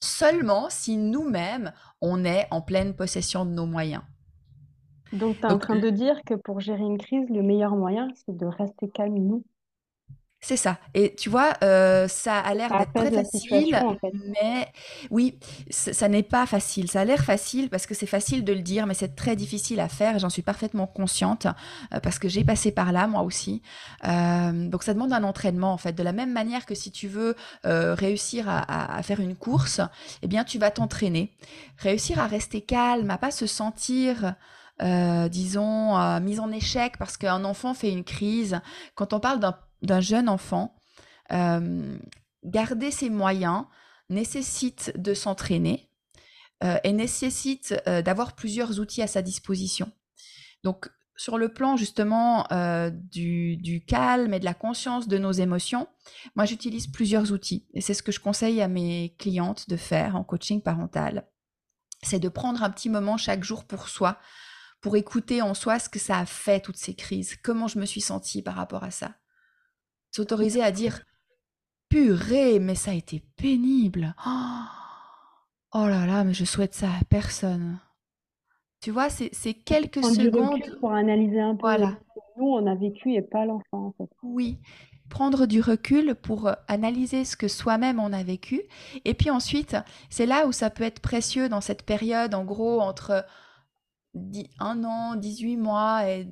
[0.00, 4.02] seulement si nous-mêmes, on est en pleine possession de nos moyens.
[5.12, 8.08] Donc, tu es en train de dire que pour gérer une crise, le meilleur moyen,
[8.14, 9.44] c'est de rester calme, nous.
[10.46, 10.76] C'est ça.
[10.92, 14.12] Et tu vois, euh, ça a l'air d'être très facile, situation, en fait.
[14.12, 14.68] mais
[15.10, 15.38] oui,
[15.70, 16.90] ça n'est pas facile.
[16.90, 19.80] Ça a l'air facile parce que c'est facile de le dire, mais c'est très difficile
[19.80, 20.18] à faire.
[20.18, 21.46] J'en suis parfaitement consciente
[21.94, 23.62] euh, parce que j'ai passé par là moi aussi.
[24.06, 25.94] Euh, donc ça demande un entraînement en fait.
[25.94, 29.36] De la même manière que si tu veux euh, réussir à, à- à faire une
[29.36, 29.80] course,
[30.20, 31.32] eh bien tu vas t'entraîner.
[31.78, 34.34] Réussir à rester calme, à pas se sentir
[34.82, 38.60] euh, disons, mise en échec parce qu'un enfant fait une crise.
[38.94, 40.74] Quand on parle d'un d'un jeune enfant,
[41.32, 41.96] euh,
[42.44, 43.64] garder ses moyens
[44.10, 45.88] nécessite de s'entraîner
[46.62, 49.90] euh, et nécessite euh, d'avoir plusieurs outils à sa disposition.
[50.62, 52.44] Donc, sur le plan justement
[52.90, 55.86] du, du calme et de la conscience de nos émotions,
[56.34, 60.16] moi j'utilise plusieurs outils et c'est ce que je conseille à mes clientes de faire
[60.16, 61.28] en coaching parental.
[62.02, 64.18] C'est de prendre un petit moment chaque jour pour soi,
[64.80, 67.86] pour écouter en soi ce que ça a fait toutes ces crises, comment je me
[67.86, 69.14] suis sentie par rapport à ça
[70.14, 71.00] s'autoriser à dire
[71.88, 74.14] purée, mais ça a été pénible.
[74.26, 74.60] Oh,
[75.74, 77.78] oh là là, mais je souhaite ça à personne.
[78.80, 80.52] Tu vois, c'est quelques Prendre du secondes.
[80.60, 83.86] recul pour analyser un peu Voilà, ce que nous, on a vécu et pas l'enfant,
[83.86, 84.10] en fait.
[84.22, 84.58] oui.
[85.10, 88.62] Prendre du recul pour euh, analyser ce que soi-même on a vécu.
[89.04, 89.76] Et puis ensuite,
[90.08, 93.24] c'est là où ça peut être précieux dans cette période, en gros, entre
[94.14, 96.26] dix- un an, 18 mois et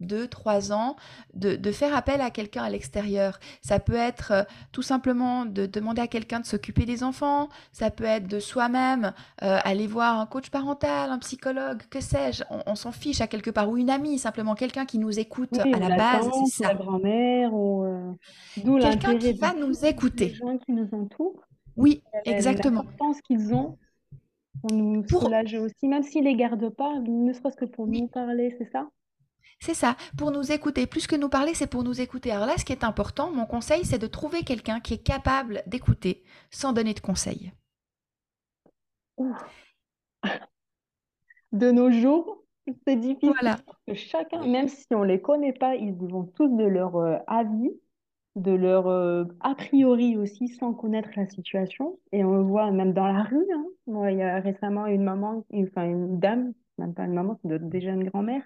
[0.00, 0.96] deux, trois ans,
[1.34, 3.38] de, de faire appel à quelqu'un à l'extérieur.
[3.62, 7.90] Ça peut être euh, tout simplement de demander à quelqu'un de s'occuper des enfants, ça
[7.90, 12.62] peut être de soi-même euh, aller voir un coach parental, un psychologue, que sais-je, on,
[12.66, 15.72] on s'en fiche à quelque part, ou une amie, simplement quelqu'un qui nous écoute Oui,
[15.72, 16.74] à la la base, tante, ou la ça.
[16.74, 18.12] grand-mère, ou euh,
[18.56, 20.28] d'où Quelqu'un qui va nous tous les écouter.
[20.28, 21.44] gens qui nous entourent,
[21.76, 22.82] Oui, exactement.
[22.82, 23.78] l'importance qu'ils ont
[24.60, 28.08] pour nous Pour soulager aussi, même s'ils les gardent pas, ne serait-ce que pour nous
[28.08, 28.88] parler, c'est ça?
[29.64, 30.86] C'est ça, pour nous écouter.
[30.86, 32.30] Plus que nous parler, c'est pour nous écouter.
[32.30, 35.62] Alors là, ce qui est important, mon conseil, c'est de trouver quelqu'un qui est capable
[35.66, 36.22] d'écouter
[36.52, 37.52] sans donner de conseils.
[39.16, 39.34] Ouh.
[41.52, 42.44] De nos jours,
[42.86, 43.58] c'est difficile Voilà,
[43.94, 47.70] chacun, même si on les connaît pas, ils vont tous de leur euh, avis,
[48.36, 51.98] de leur euh, a priori aussi, sans connaître la situation.
[52.12, 53.46] Et on le voit même dans la rue.
[53.54, 53.66] Hein.
[53.86, 57.38] Moi, il y a récemment une maman, une- enfin une dame, même pas une maman,
[57.42, 58.42] c'est déjà une grand-mère,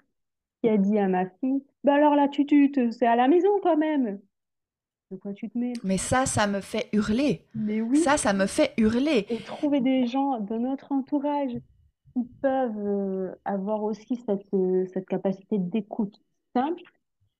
[0.61, 2.45] qui a dit à ma fille, bah alors là, tu,
[2.91, 4.19] c'est à la maison quand même.
[5.11, 5.73] De quoi tu te mêles?
[5.83, 7.45] mais ça, ça me fait hurler.
[7.55, 7.97] Mais oui.
[7.97, 9.25] Ça, ça me fait hurler.
[9.29, 11.53] Et trouver des gens de notre entourage
[12.13, 16.21] qui peuvent euh, avoir aussi cette, euh, cette capacité d'écoute
[16.55, 16.83] simple,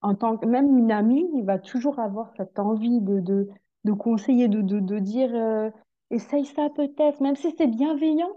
[0.02, 3.50] en tant que même une amie, il va toujours avoir cette envie de, de,
[3.84, 5.70] de conseiller, de, de, de dire euh,
[6.10, 8.32] essaye ça peut-être, même si c'est bienveillant.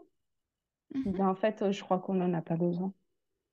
[0.95, 1.13] Mhm.
[1.13, 2.93] Ben, en fait, je crois qu'on n'en a pas besoin.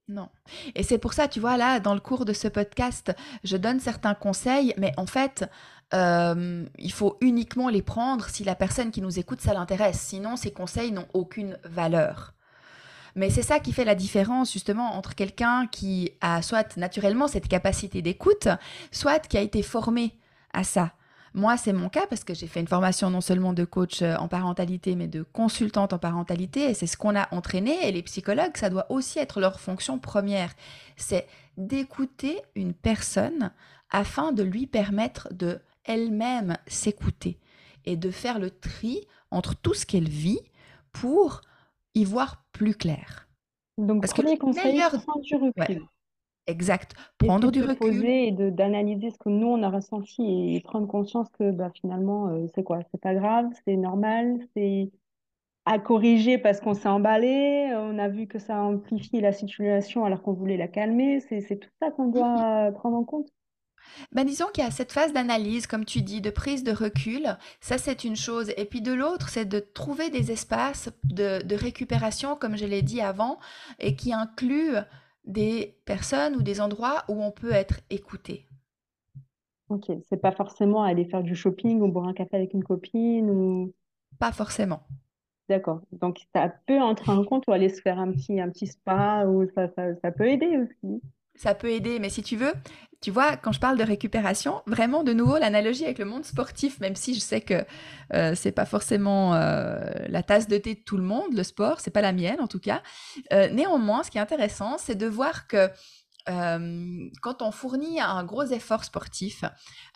[0.09, 0.27] Non.
[0.73, 3.79] Et c'est pour ça, tu vois, là, dans le cours de ce podcast, je donne
[3.79, 5.47] certains conseils, mais en fait,
[5.93, 9.99] euh, il faut uniquement les prendre si la personne qui nous écoute, ça l'intéresse.
[9.99, 12.33] Sinon, ces conseils n'ont aucune valeur.
[13.15, 17.47] Mais c'est ça qui fait la différence justement entre quelqu'un qui a soit naturellement cette
[17.47, 18.47] capacité d'écoute,
[18.91, 20.17] soit qui a été formé
[20.53, 20.93] à ça.
[21.33, 24.15] Moi, c'est mon cas parce que j'ai fait une formation non seulement de coach euh,
[24.17, 27.87] en parentalité, mais de consultante en parentalité, et c'est ce qu'on a entraîné.
[27.87, 30.51] Et les psychologues, ça doit aussi être leur fonction première,
[30.97, 33.51] c'est d'écouter une personne
[33.91, 37.39] afin de lui permettre de elle-même s'écouter
[37.85, 40.41] et de faire le tri entre tout ce qu'elle vit
[40.91, 41.41] pour
[41.95, 43.27] y voir plus clair.
[43.77, 44.91] Donc, Parce que premier le conseil, meilleur...
[44.91, 45.87] prendre du Ouais, recul.
[46.49, 46.93] Exact.
[47.17, 47.77] Prendre du recul.
[47.77, 52.27] poser et d'analyser ce que nous on a ressenti et prendre conscience que bah, finalement
[52.29, 52.79] euh, c'est quoi?
[52.91, 54.91] C'est pas grave, c'est normal, c'est
[55.65, 60.03] à corriger parce qu'on s'est emballé, on a vu que ça a amplifié la situation
[60.03, 61.19] alors qu'on voulait la calmer.
[61.19, 63.29] C'est tout ça qu'on doit prendre en compte.
[64.11, 67.37] Ben, disons qu'il y a cette phase d'analyse, comme tu dis, de prise de recul.
[67.61, 68.51] Ça, c'est une chose.
[68.57, 72.81] Et puis de l'autre, c'est de trouver des espaces de, de récupération, comme je l'ai
[72.81, 73.39] dit avant,
[73.79, 74.75] et qui incluent
[75.29, 78.47] des personnes ou des endroits où on peut être écouté.
[79.69, 83.29] Ok, c'est pas forcément aller faire du shopping ou boire un café avec une copine
[83.31, 83.73] ou
[84.19, 84.85] Pas forcément.
[85.49, 85.81] d'accord.
[85.91, 89.25] Donc ça peut entrer en compte ou aller se faire un petit un petit spa
[89.27, 91.01] ou ça ça, ça peut aider aussi.
[91.39, 92.51] Ça peut aider, mais si tu veux,
[92.99, 96.81] tu vois, quand je parle de récupération, vraiment de nouveau l'analogie avec le monde sportif,
[96.81, 97.63] même si je sais que
[98.13, 101.79] euh, c'est pas forcément euh, la tasse de thé de tout le monde, le sport,
[101.79, 102.83] c'est pas la mienne en tout cas.
[103.31, 105.69] Euh, néanmoins, ce qui est intéressant, c'est de voir que
[106.29, 109.43] euh, quand on fournit un gros effort sportif,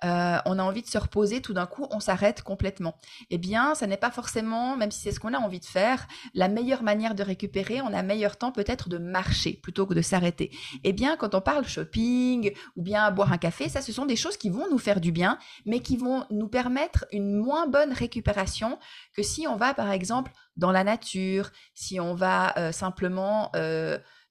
[0.04, 2.96] euh, on a envie de se reposer, tout d'un coup, on s'arrête complètement.
[3.30, 6.08] Eh bien, ça n'est pas forcément, même si c'est ce qu'on a envie de faire,
[6.34, 7.82] la meilleure manière de récupérer.
[7.82, 10.52] On a meilleur temps peut-être de marcher plutôt que de s'arrêter.
[10.84, 14.16] Eh bien, quand on parle shopping ou bien boire un café, ça, ce sont des
[14.16, 17.94] choses qui vont nous faire du bien, mais qui vont nous permettre une moins bonne
[17.94, 18.80] récupération
[19.16, 23.52] que si on va, par exemple, dans la nature, si on va euh, simplement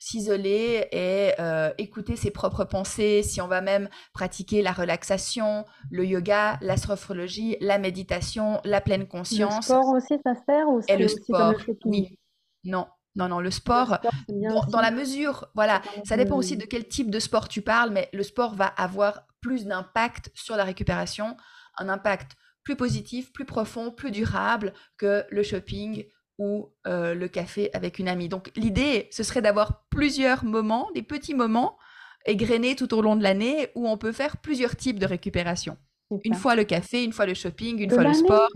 [0.02, 6.04] s'isoler et euh, écouter ses propres pensées, si on va même pratiquer la relaxation, le
[6.04, 10.96] yoga, la sophrologie, la méditation, la pleine Le conscience sport aussi, ça sert ou et
[10.96, 11.60] le aussi comme le sport.
[11.60, 11.92] shopping?
[11.92, 12.18] Oui,
[12.64, 16.64] non, non, non, le Le sport, dans, dans la mesure, voilà, ça dépend aussi de
[16.64, 20.64] quel type de sport tu parles, mais le sport va avoir plus d'impact sur la
[20.64, 21.36] récupération,
[21.78, 22.32] un impact
[22.64, 26.06] plus positif, plus profond, plus durable que le shopping
[26.38, 28.28] ou euh, le café avec une amie.
[28.28, 31.78] Donc l'idée, ce serait d'avoir plusieurs moments, des petits moments
[32.26, 35.76] égrenés tout au long de l'année où on peut faire plusieurs types de récupération.
[36.24, 38.48] Une fois le café, une fois le shopping, une De fois le sport,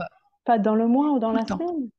[0.44, 1.58] pas dans le mois ou dans tout la temps.
[1.58, 1.90] semaine?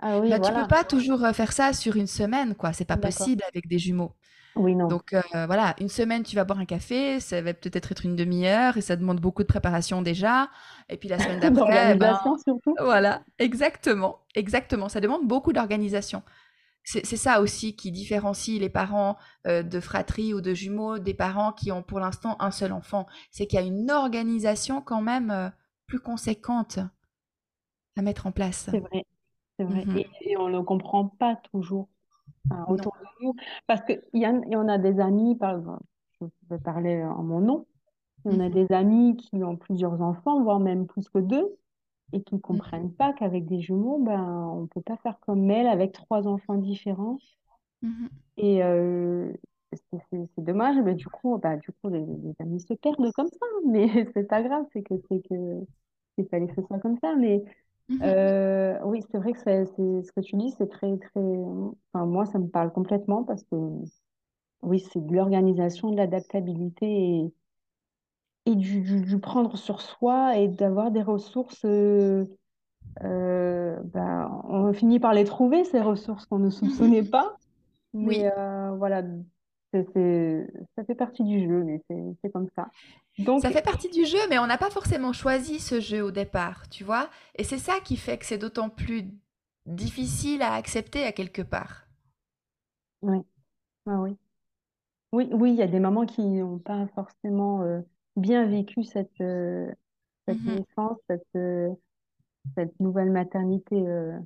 [0.00, 2.72] Ah oui, Bah, tu peux pas toujours euh, faire ça sur une semaine, quoi.
[2.72, 4.14] C'est pas possible avec des jumeaux.
[4.54, 4.86] Oui, non.
[4.86, 8.16] Donc euh, voilà, une semaine, tu vas boire un café, ça va peut-être être une
[8.16, 10.50] demi-heure et ça demande beaucoup de préparation déjà.
[10.88, 12.74] Et puis la semaine d'après, ben surtout.
[12.78, 14.88] voilà, exactement, exactement.
[14.88, 16.22] Ça demande beaucoup d'organisation.
[16.84, 21.52] C'est ça aussi qui différencie les parents euh, de fratrie ou de jumeaux des parents
[21.52, 23.06] qui ont pour l'instant un seul enfant.
[23.30, 25.48] C'est qu'il y a une organisation quand même euh,
[25.86, 26.80] plus conséquente
[27.96, 28.68] à mettre en place.
[28.68, 29.06] C'est vrai,
[29.56, 29.84] c'est vrai.
[29.86, 29.98] Mhm.
[29.98, 31.88] Et, et on ne le comprend pas toujours
[32.50, 32.72] enfin, Non.
[32.72, 33.34] autour de nous.
[33.66, 35.84] Parce qu'il y, y en a des amis, par exemple,
[36.20, 37.66] je vais parler en mon nom,
[38.24, 38.50] il y en a Mhm.
[38.50, 41.56] des amis qui ont plusieurs enfants, voire même plus que deux,
[42.12, 42.62] et qui ne Mhm.
[42.62, 44.22] comprennent pas qu'avec des jumeaux, ben,
[44.54, 47.18] on ne peut pas faire comme elle avec trois enfants différents.
[47.82, 48.22] Mhm.
[48.36, 49.32] Et euh,
[49.72, 53.12] c'est c'est- c'est dommage, mais du coup, bah, du coup les, les amis se perdent
[53.12, 53.46] comme ça.
[53.66, 55.60] Mais c'est pas grave, c'est que c'est que
[56.18, 57.14] il fallait que ce soit comme ça.
[57.16, 57.44] Mais.
[58.02, 61.20] Euh, oui, c'est vrai que c'est c'est- ce que tu dis, c'est très, très.
[61.20, 63.56] Enfin, moi, ça me parle complètement parce que
[64.62, 67.32] oui, c'est de l'organisation, de l'adaptabilité et,
[68.46, 71.64] et du, du, du prendre sur soi et d'avoir des ressources.
[71.64, 72.26] euh,
[73.04, 77.38] euh, ben, on finit par les trouver, ces ressources qu'on ne soupçonnait pas.
[77.94, 78.32] Mais Oui.
[78.38, 79.02] euh, voilà,
[79.72, 81.82] c'est, ça fait partie du jeu, mais
[82.22, 82.70] c'est comme ça.
[83.36, 86.68] Ça fait partie du jeu, mais on n'a pas forcément choisi ce jeu au départ,
[86.70, 87.10] tu vois?
[87.36, 89.04] Et c'est ça qui fait que c'est d'autant plus
[89.66, 91.86] difficile à accepter à quelque part.
[93.02, 93.18] oui,
[93.86, 94.16] ah oui.
[95.12, 97.80] Oui, oui, il y a des mamans qui n'ont pas forcément euh,
[98.16, 99.70] bien vécu cette, euh,
[100.28, 100.46] cette Mhm.
[100.46, 101.70] naissance, cette, euh,
[102.56, 104.18] cette nouvelle maternité euh,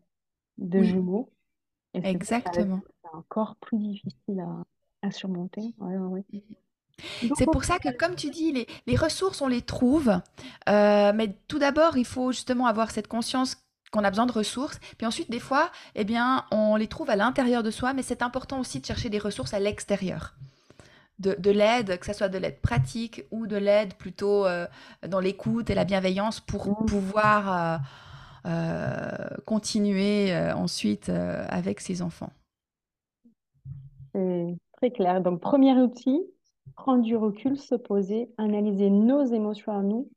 [0.59, 1.32] de Oui, jumeaux.
[1.94, 2.82] Et exactement.
[3.02, 4.64] c'est encore plus difficile à,
[5.07, 5.75] à surmonter.
[5.79, 6.42] Ouais, ouais, ouais.
[7.23, 10.21] Donc, C'est pour ça que, comme tu dis, les, les ressources, on les trouve.
[10.69, 13.57] Euh, mais tout d'abord, il faut justement avoir cette conscience
[13.92, 14.79] qu'on a besoin de ressources.
[14.97, 18.23] Puis ensuite, des fois, eh bien, on les trouve à l'intérieur de soi, mais c'est
[18.23, 20.35] important aussi de chercher des ressources à l'extérieur.
[21.19, 24.66] De, de l'aide, que ce soit de l'aide pratique ou de l'aide plutôt euh,
[25.07, 27.81] dans l'écoute et la bienveillance pour mm, pouvoir
[28.45, 29.14] euh,
[29.47, 32.33] continuer ensuite avec ses enfants.
[34.77, 35.21] Très clair.
[35.23, 36.23] Donc, premier outil,
[36.75, 40.11] prendre du recul, se poser, analyser nos émotions à nous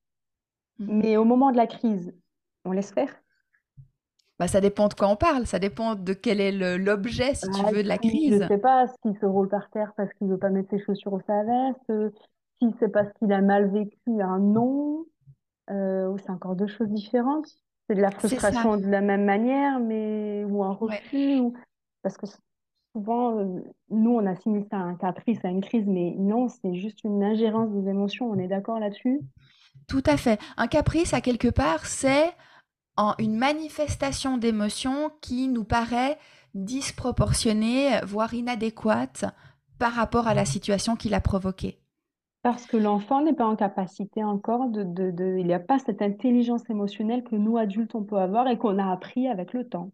[0.80, 1.02] Mhm.
[1.02, 2.14] Mais au moment de la crise,
[2.66, 3.14] on laisse faire.
[4.40, 7.62] Bah, ça dépend de quoi on parle, ça dépend de quel est l'objet, si tu
[7.66, 8.48] Ah, veux, de la si, je crise.
[8.48, 11.22] sais pas, s'il se roule par terre parce qu'il veut pas mettre ses chaussures ou
[11.28, 12.10] sa veste, euh,
[12.62, 15.06] si c'est parce qu'il a mal vécu un non,
[15.70, 17.48] euh, ou c'est encore deux choses différentes.
[17.90, 21.02] C'est de la frustration de la même manière, mais ou un ouais.
[21.02, 21.54] refus, ou...
[22.02, 22.28] parce que
[22.94, 26.76] souvent, euh, nous, on assimile ça à un caprice, à une crise, mais non, c'est
[26.76, 28.30] juste une ingérence des émotions.
[28.30, 29.22] On est d'accord là-dessus?
[29.88, 30.40] Tout à fait.
[30.58, 32.32] Un caprice, à quelque part, c'est
[32.98, 36.18] en une manifestation d'émotion qui nous paraît
[36.54, 39.26] disproportionnée, voire inadéquate
[39.78, 41.80] par rapport à la situation qu'il a provoquée.
[42.42, 45.78] Parce que l'enfant n'est pas en capacité encore de, de, de- il n'y a pas
[45.80, 49.68] cette intelligence émotionnelle que nous, adultes, on peut avoir et qu'on a appris avec le
[49.68, 49.92] temps.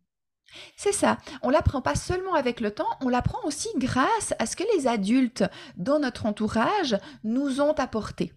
[0.75, 1.17] C'est ça.
[1.41, 4.87] On l'apprend pas seulement avec le temps, on l'apprend aussi grâce à ce que les
[4.87, 5.43] adultes
[5.77, 8.33] dans notre entourage nous ont apporté.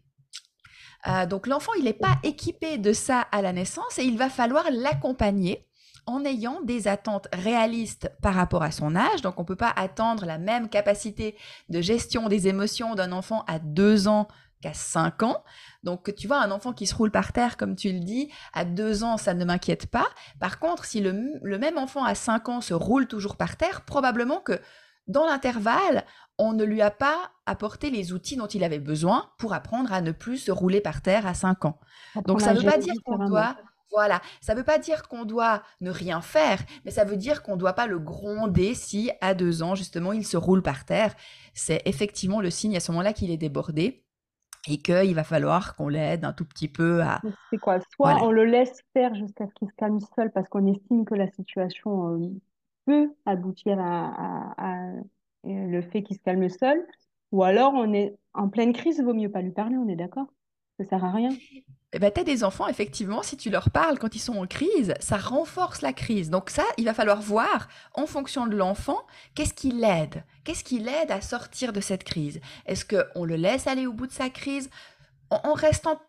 [1.07, 4.29] Euh, donc l'enfant, il n'est pas équipé de ça à la naissance et il va
[4.29, 5.65] falloir l'accompagner
[6.07, 9.23] en ayant des attentes réalistes par rapport à son âge.
[9.23, 11.37] Donc on ne peut pas attendre la même capacité
[11.69, 14.27] de gestion des émotions d'un enfant à 2 ans
[14.61, 15.45] qu'à 5 ans.
[15.83, 18.65] Donc tu vois, un enfant qui se roule par terre, comme tu le dis, à
[18.65, 20.07] 2 ans, ça ne m'inquiète pas.
[20.41, 23.85] Par contre, si le, le même enfant à 5 ans se roule toujours par terre,
[23.85, 24.61] probablement que
[25.07, 26.05] dans l'intervalle,
[26.39, 30.01] on ne lui a pas apporté les outils dont il avait besoin pour apprendre à
[30.03, 31.81] ne plus se rouler par terre à 5 ans.
[32.27, 33.57] Donc ça ne veut pas dire qu'on doit
[33.91, 37.43] voilà, ça ne veut pas dire qu'on doit ne rien faire, mais ça veut dire
[37.43, 40.85] qu'on ne doit pas le gronder si à 2 ans justement il se roule par
[40.85, 41.15] terre.
[41.55, 44.05] C'est effectivement le signe à ce moment-là qu'il est débordé
[44.67, 47.79] et qu'il va falloir qu'on l'aide un tout petit peu à C'est quoi?
[47.95, 48.23] Soit voilà.
[48.23, 51.31] on le laisse faire jusqu'à ce qu'il se calme seul parce qu'on estime que la
[51.33, 52.29] situation euh,
[52.87, 55.01] peut aboutir à, à- à, euh,
[55.45, 56.87] le fait qu'il se calme seul,
[57.33, 59.97] ou alors on est en pleine crise, il vaut mieux pas lui parler, on est
[59.97, 60.29] d'accord?
[60.79, 61.31] Ça sert à rien.
[61.93, 64.47] Eh ben, tu as des enfants, effectivement, si tu leur parles quand ils sont en
[64.47, 66.29] crise, ça renforce la crise.
[66.29, 69.01] Donc ça, il va falloir voir, en fonction de l'enfant,
[69.35, 70.23] qu'est-ce qui l'aide?
[70.45, 72.41] Qu'est-ce qui l'aide à sortir de cette crise?
[72.67, 74.69] Est-ce qu'on le laisse aller au bout de sa crise?
[75.31, 76.01] En, restant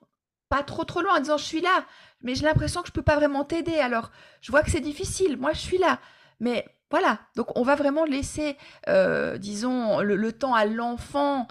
[0.49, 1.86] pas trop trop loin, en disant je suis là,
[2.22, 3.80] mais j'ai l'impression que je peux pas vraiment t'aider.
[3.80, 4.11] Alors,
[4.41, 5.99] je vois que c'est difficile, moi je suis là.
[6.41, 8.57] Mais voilà, donc on va vraiment laisser,
[8.88, 11.47] euh, disons, le temps à l'enfant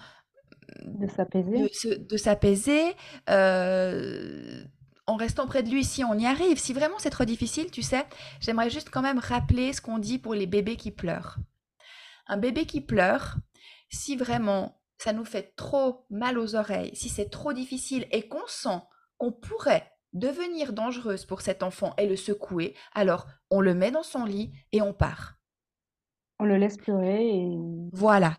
[0.84, 1.58] De s'apaiser.
[1.62, 2.82] de, se- de s'apaiser
[3.30, 4.62] euh,
[5.06, 6.58] en restant près de lui si on y arrive.
[6.58, 8.04] Si vraiment c'est trop difficile, tu sais,
[8.40, 11.38] j'aimerais juste quand même rappeler ce qu'on dit pour les bébés qui pleurent.
[12.26, 13.36] Un bébé qui pleure,
[13.90, 18.46] si vraiment ça nous fait trop mal aux oreilles, si c'est trop difficile et qu'on
[18.46, 18.80] sent
[19.16, 24.02] qu'on pourrait devenir dangereuse pour cet enfant et le secouer, alors on le met dans
[24.02, 25.34] son lit et on part.
[26.38, 27.56] On le laisse pleurer et
[27.92, 28.36] Voilà.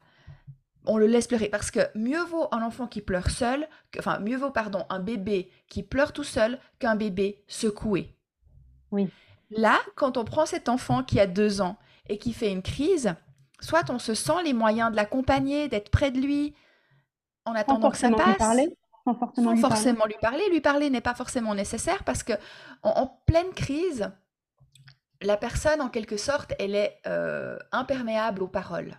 [0.85, 4.19] On le laisse pleurer parce que mieux vaut un enfant qui pleure seul, que- enfin
[4.19, 8.15] mieux vaut pardon un bébé qui pleure tout seul qu'un bébé secoué.
[8.91, 9.09] oui.
[9.51, 11.75] Là, quand on prend cet enfant qui a deux ans
[12.07, 13.15] et qui fait une crise,
[13.59, 16.53] soit on se sent les moyens de l'accompagner, d'être près de lui,
[17.45, 18.77] en attendant que ça lui passe, parler.
[19.05, 20.05] Sans forcément sans lui parler.
[20.05, 20.49] lui parler.
[20.51, 22.33] Lui parler n'est pas forcément nécessaire parce que
[22.83, 24.11] en, en pleine crise,
[25.21, 28.93] la personne, en quelque sorte, elle est euh, imperméable aux paroles.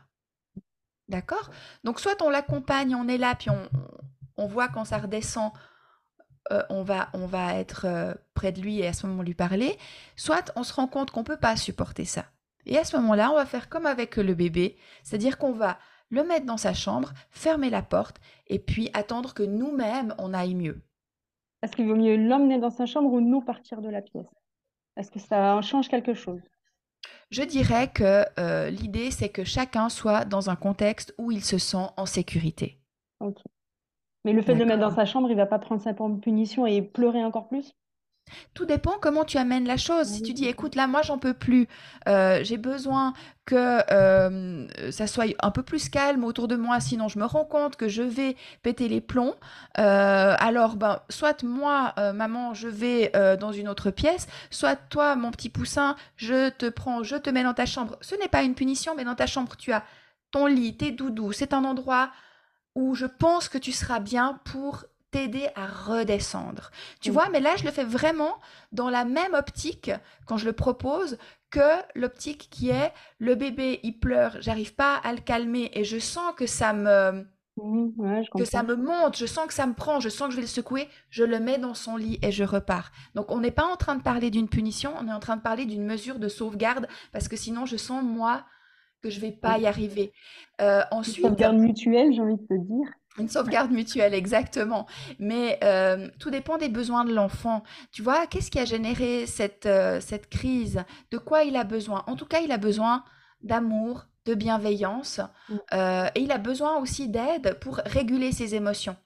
[1.10, 1.50] D'accord?
[1.82, 3.50] Donc, soit on l'accompagne, on est là, puis
[4.36, 5.50] on, voit quand ça redescend,
[6.52, 9.34] euh, on, va, on va être euh, près de lui et à ce moment lui
[9.34, 9.76] parler.
[10.16, 12.26] Soit on se rend compte qu'on ne peut pas supporter ça.
[12.64, 15.78] Et à ce moment-là, on va faire comme avec le bébé, c'est-à-dire qu'on va
[16.10, 20.54] le mettre dans sa chambre, fermer la porte et puis attendre que nous-mêmes, on aille
[20.54, 20.80] mieux.
[21.62, 24.26] Est-ce qu'il vaut mieux l'emmener dans sa chambre ou nous partir de la pièce?
[24.96, 26.40] Est-ce que ça change quelque chose?
[27.30, 31.58] Je dirais que euh, l'idée, c'est que chacun soit dans un contexte où il se
[31.58, 32.78] sent en sécurité.
[33.20, 33.38] Ok.
[34.24, 36.08] Mais le fait de le mettre dans sa chambre, il va pas prendre ça pour
[36.08, 37.74] une punition et pleurer encore plus?
[38.54, 40.08] Tout dépend comment tu amènes la chose.
[40.08, 41.68] Si tu dis, écoute, là, moi, j'en peux plus,
[42.08, 43.12] euh, j'ai besoin
[43.46, 47.44] que euh, ça soit un peu plus calme autour de moi, sinon je me rends
[47.44, 49.34] compte que je vais péter les plombs.
[49.78, 55.30] Euh, alors, ben, soit moi, maman, je vais dans une autre pièce, soit toi, mon
[55.30, 57.96] petit poussin, je te prends, je te mets dans ta chambre.
[58.00, 59.82] Ce n'est pas une punition, mais dans ta chambre, tu as
[60.30, 61.32] ton lit, tes doudous.
[61.32, 62.10] C'est un endroit
[62.74, 66.70] où je pense que tu seras bien pour t'aider à redescendre.
[67.00, 67.14] Tu Oui.
[67.14, 68.38] vois, mais là, je le fais vraiment
[68.72, 69.90] dans la même optique
[70.26, 71.18] quand je le propose
[71.50, 71.60] que
[71.94, 76.32] l'optique qui est le bébé, il pleure, j'arrive pas à le calmer et je sens
[76.36, 80.00] que ça me ouais, je que ça me monte, je sens que ça me prend,
[80.00, 82.44] je sens que je vais le secouer, je le mets dans son lit et je
[82.44, 82.90] repars.
[83.14, 85.42] Donc on n'est pas en train de parler d'une punition, on est en train de
[85.42, 88.44] parler d'une mesure de sauvegarde parce que sinon je sens moi
[89.02, 90.12] que je vais pas y arriver.
[90.60, 92.86] Euh, ensuite, sauvegarde mutuelle, j'ai envie de te dire.
[93.20, 94.86] Une sauvegarde mutuelle, exactement.
[95.18, 97.62] Mais euh, tout dépend des besoins de l'enfant.
[97.92, 100.82] Tu vois, qu'est-ce qui a généré cette, euh, cette crise?
[101.10, 102.02] De quoi il a besoin?
[102.06, 103.04] En tout cas, il a besoin
[103.42, 105.54] d'amour, de bienveillance, Mm.
[105.74, 108.96] euh, et il a besoin aussi d'aide pour réguler ses émotions.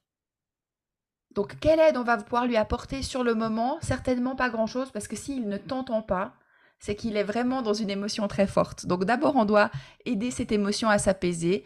[1.35, 3.79] Donc, quelle aide on va pouvoir lui apporter sur le moment?
[3.81, 6.33] Certainement pas grand-chose, parce que s'il ne t'entend pas,
[6.79, 8.87] c'est qu'il est vraiment dans une émotion très forte.
[8.87, 9.71] Donc d'abord, on doit
[10.05, 11.65] aider cette émotion à s'apaiser,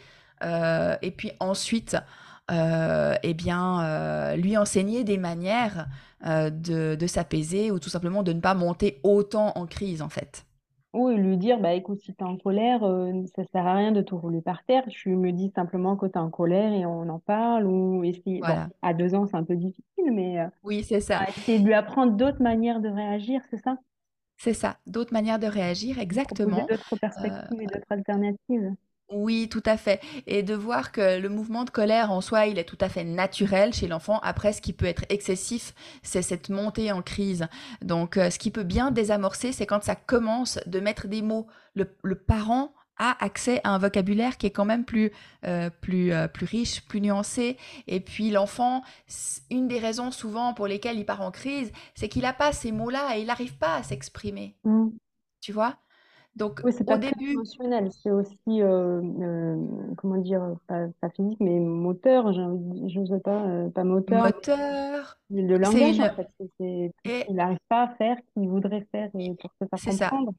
[1.03, 1.97] et puis ensuite,
[2.51, 5.89] euh, eh bien, euh, lui enseigner des manières
[6.25, 10.45] de, de s'apaiser ou tout simplement de ne pas monter autant en crise, en fait.
[10.95, 12.81] Oui, lui dire, bah écoute, si tu es en colère,
[13.37, 14.85] ça sert à rien de tout rouler par terre.
[14.89, 17.67] Tu me dis simplement que tu es en colère et on en parle.
[17.67, 18.43] Ou essayer...
[18.43, 18.71] Bon, Voilà.
[18.83, 21.27] à deux ans, c'est un peu difficile, mais Oui, c'est ça.
[21.37, 23.79] essayer de lui apprendre d'autres manières de réagir, c'est ça?
[24.39, 24.79] C'est ça.
[24.87, 26.69] D'autres manières de réagir, exactement.
[26.69, 28.75] d'autres Euh, perspectives et d'autres alternatives.
[29.11, 30.01] Oui, tout à fait.
[30.27, 33.05] Et de voir que le mouvement de colère en soi, il est tout à fait
[33.05, 34.21] naturel chez l'enfant.
[34.23, 37.47] Après, ce qui peut être excessif, c'est cette montée en crise.
[37.81, 41.47] Donc, euh, ce qui peut bien désamorcer, c'est quand ça commence de mettre des mots.
[41.75, 45.13] Le, le parent a accès à un vocabulaire qui est quand même plus,
[45.47, 47.57] euh, plus, euh, plus riche, plus nuancé.
[47.87, 48.83] Et puis l'enfant,
[49.51, 52.73] une des raisons souvent pour lesquelles il part en crise, c'est qu'il n'a pas ces
[52.73, 54.57] mots-là et il n'arrive pas à s'exprimer.
[54.65, 54.89] Mm.
[55.41, 55.77] Tu vois?
[56.39, 59.57] Donc, Oui, c'est au début, émotionnel, c'est aussi, euh, euh,
[59.97, 65.59] comment dire, pas, pas physique, mais moteur, je sais pas, euh, pas moteur, moteur, le
[65.59, 66.93] langage en Et
[67.29, 70.09] il n'arrive pas à faire ce qu'il voudrait faire et pour se faire c'est ça.
[70.11, 70.33] comprendre.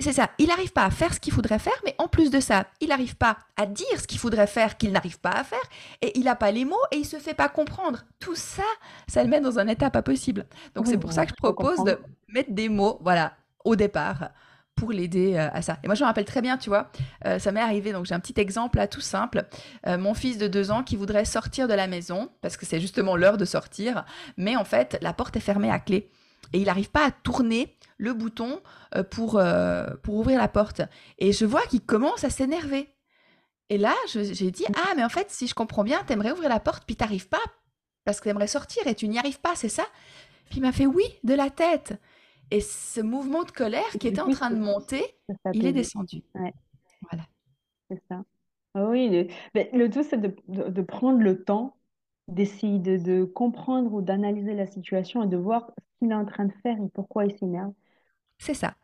[0.00, 2.40] C'est ça, il n'arrive pas à faire ce qu'il faudrait faire, mais en plus de
[2.40, 5.62] ça, il n'arrive pas à dire ce qu'il faudrait faire qu'il n'arrive pas à faire,
[6.02, 8.04] et il n'a pas les mots et il se fait pas comprendre.
[8.18, 8.64] Tout ça,
[9.06, 10.46] ça le met dans un état pas possible.
[10.74, 13.76] Donc Oui, c'est pour bah, ça que je propose de mettre des mots, voilà, au
[13.76, 14.30] départ,
[14.80, 15.76] pour l'aider euh, à ça.
[15.84, 16.90] Et moi, je me rappelle très bien, tu vois,
[17.26, 19.44] euh, ça m'est arrivé, donc j'ai un petit exemple là, tout simple.
[19.86, 22.80] Euh, mon fils de deux ans qui voudrait sortir de la maison, parce que c'est
[22.80, 24.06] justement l'heure de sortir,
[24.38, 26.10] mais en fait, la porte est fermée à clé.
[26.54, 28.60] Et il n'arrive pas à tourner le bouton
[29.10, 29.40] pour,
[30.02, 30.82] pour ouvrir la porte.
[31.18, 32.88] Et je vois qu'il commence à s'énerver.
[33.68, 36.58] Et là, j'ai dit, ah, mais en fait, si je comprends bien, t'aimerais ouvrir la
[36.58, 37.38] porte, puis t'arrives pas,
[38.04, 39.84] parce que t'aimerais sortir et tu n'y arrives pas, c'est ça?
[40.48, 41.94] Puis il m'a fait oui, de la tête.
[42.50, 45.04] Et ce mouvement de colère qui était en train de monter,
[45.52, 46.22] il est descendu.
[46.34, 46.52] Ouais,
[47.10, 47.26] Voilà.
[47.88, 48.24] c'est ça.
[48.74, 51.76] Ah oui, le, ben, le tout, c'est de, de, de prendre le temps
[52.28, 56.24] d'essayer de, de comprendre ou d'analyser la situation et de voir ce qu'il est en
[56.24, 57.72] train de faire et pourquoi il s'énerve.
[58.38, 58.74] C'est ça.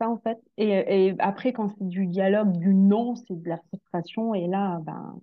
[0.00, 0.38] Ça, en fait.
[0.56, 4.34] Et, et après, quand c'est du dialogue, du non, c'est de la frustration.
[4.34, 5.20] Et là, ben,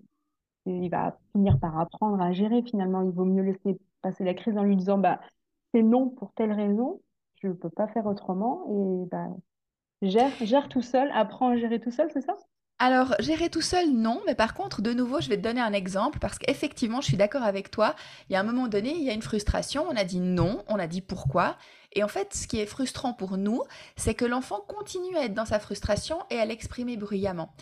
[0.66, 3.04] il va finir par apprendre à gérer finalement.
[3.04, 5.22] Il vaut mieux laisser passer la crise en lui disant, bah,
[5.74, 7.02] c'est non pour telle raison,
[7.42, 8.64] je ne peux pas faire autrement.
[8.70, 9.28] Et bah,
[10.02, 12.36] gère, gère tout seul, apprends à gérer tout seul, c'est ça?
[12.80, 15.72] Alors, gérer tout seul, non, mais par contre, de nouveau, je vais te donner un
[15.72, 17.96] exemple parce qu'effectivement, je suis d'accord avec toi.
[18.28, 20.64] Il y a un moment donné, il y a une frustration, on a dit non,
[20.68, 21.58] on a dit pourquoi.
[21.94, 23.62] Et en fait, ce qui est frustrant pour nous,
[23.98, 27.54] c'est que l'enfant continue à être dans sa frustration et à l'exprimer bruyamment.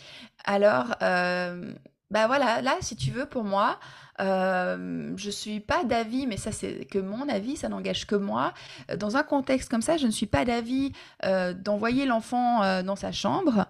[0.45, 1.73] Alors, euh,
[2.12, 3.80] bah voilà, là, si tu veux, pour moi,
[4.20, 8.53] euh, je suis pas d'avis, mais ça c'est que mon avis, ça n'engage que moi.
[8.91, 10.91] Euh, Dans un contexte comme ça, je ne suis pas d'avis
[11.26, 13.66] euh, d'envoyer l'enfant euh, dans sa chambre.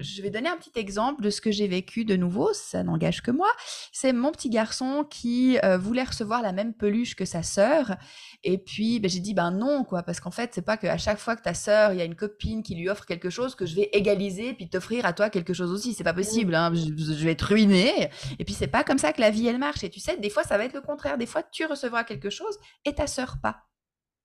[0.00, 3.22] Je vais donner un petit exemple de ce que j'ai vécu de nouveau, ça n'engage
[3.22, 3.48] que moi.
[3.92, 7.96] C'est mon petit garçon qui euh, voulait recevoir la même peluche que sa sœur.
[8.44, 11.18] Et puis, ben, j'ai dit, ben non, quoi, parce qu'en fait, c'est pas qu'à chaque
[11.18, 13.66] fois que ta sœur, il y a une copine qui lui offre quelque chose, que
[13.66, 15.94] je vais égaliser puis t'offrir à toi quelque chose aussi.
[15.94, 18.10] C'est pas possible, hein, je, je vais être ruinée.
[18.38, 19.84] Et puis, c'est pas comme ça que la vie, elle marche.
[19.84, 21.18] Et tu sais, des fois, ça va être le contraire.
[21.18, 23.64] Des fois, tu recevras quelque chose et ta sœur pas.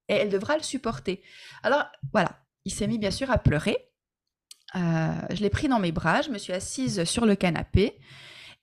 [0.10, 1.22] Et elle devra le supporter.
[1.64, 3.93] Alors, voilà, il s'est mis bien sûr à pleurer.
[4.76, 8.00] Euh, je l'ai pris dans mes bras, je me suis assise sur le canapé.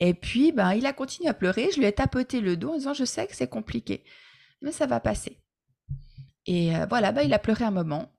[0.00, 1.70] Et puis, ben, il a continué à pleurer.
[1.72, 4.04] Je lui ai tapoté le dos en disant Je sais que c'est compliqué,
[4.62, 5.38] mais ça va passer.
[6.46, 8.10] Et euh, voilà, ben, il a pleuré un moment.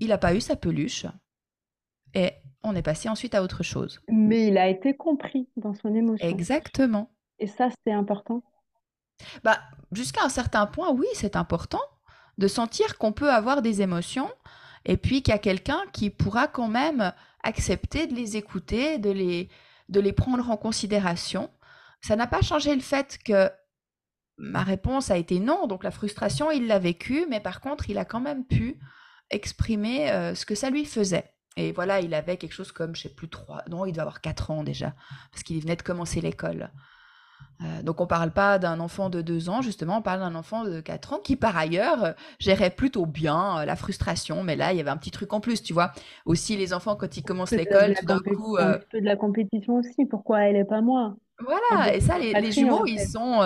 [0.00, 1.06] Il n'a pas eu sa peluche.
[2.14, 4.00] Et on est passé ensuite à autre chose.
[4.08, 6.26] Mais il a été compris dans son émotion.
[6.26, 7.10] Exactement.
[7.38, 8.42] Et ça, c'est important.
[9.42, 9.60] Bah,
[9.92, 11.80] jusqu'à un certain point, oui, c'est important
[12.38, 14.30] de sentir qu'on peut avoir des émotions
[14.84, 17.12] et puis qu'il y a quelqu'un qui pourra quand même
[17.42, 19.48] accepter de les écouter, de les,
[19.88, 21.50] de les prendre en considération.
[22.00, 23.50] Ça n'a pas changé le fait que
[24.36, 27.98] ma réponse a été non, donc la frustration, il l'a vécue, mais par contre, il
[27.98, 28.78] a quand même pu
[29.30, 31.32] exprimer euh, ce que ça lui faisait.
[31.56, 34.20] Et voilà, il avait quelque chose comme, je sais plus, trois, non, il devait avoir
[34.20, 34.94] quatre ans déjà,
[35.30, 36.72] parce qu'il venait de commencer l'école.
[37.62, 40.64] Euh, donc on parle pas d'un enfant de deux ans, justement, on parle d'un enfant
[40.64, 44.42] de quatre ans qui, par ailleurs, euh, gérait plutôt bien euh, la frustration.
[44.42, 45.92] Mais là, il y avait un petit truc en plus, tu vois.
[46.26, 48.56] Aussi, les enfants, quand ils commencent l'école, tout d'un coup...
[48.58, 50.04] un petit peu de la compétition aussi.
[50.06, 51.14] Pourquoi elle et pas moi?
[51.40, 53.40] Voilà, et ça, les, jumeaux, en ils sont,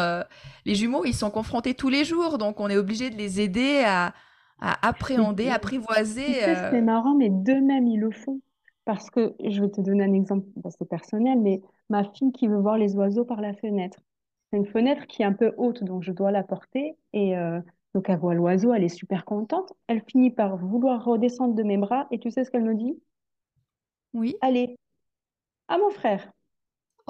[0.67, 3.83] les jumeaux, ils sont confrontés tous les jours, donc on est obligé de les aider
[3.87, 4.13] à,
[4.61, 6.35] appréhender, apprivoiser.
[6.71, 8.41] c'est marrant, mais d'eux-mêmes, ils le font.
[8.85, 12.49] Parce que, je vais te donner un exemple, bon, c'est personnel, mais ma fille qui
[12.49, 13.99] veut voir les oiseaux par la fenêtre.
[14.53, 16.97] C'est une fenêtre qui est un peu haute, donc je dois la porter.
[17.13, 17.61] Et euh,
[17.95, 19.73] Donc elle voit l'oiseau, elle est super contente.
[19.89, 23.01] Elle finit par vouloir redescendre de mes bras et tu sais ce qu'elle me dit?
[24.13, 24.37] Oui.
[24.43, 24.77] Allez,
[25.69, 26.33] à mon frère.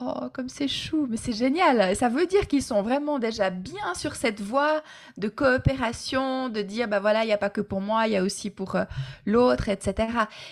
[0.01, 1.96] Oh, comme c'est chou, mais c'est génial.
[1.96, 4.82] Ça veut dire qu'ils sont vraiment déjà bien sur cette voie
[5.16, 8.16] de coopération, de dire, bah voilà, il n'y a pas que pour moi, il y
[8.16, 8.84] a aussi pour euh,
[9.26, 10.09] l'autre, etc.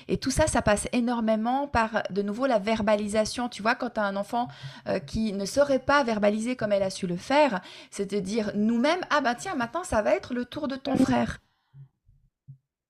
[0.08, 3.48] Et tout ça, ça passe énormément par, de nouveau, la verbalisation.
[3.48, 4.48] Tu vois, quand tu as un enfant
[4.88, 7.60] euh, qui ne saurait pas verbaliser comme elle a su le faire,
[7.92, 10.96] c'est de dire nous-mêmes, ah bah tiens, maintenant, ça va être le tour de ton
[10.96, 11.38] frère.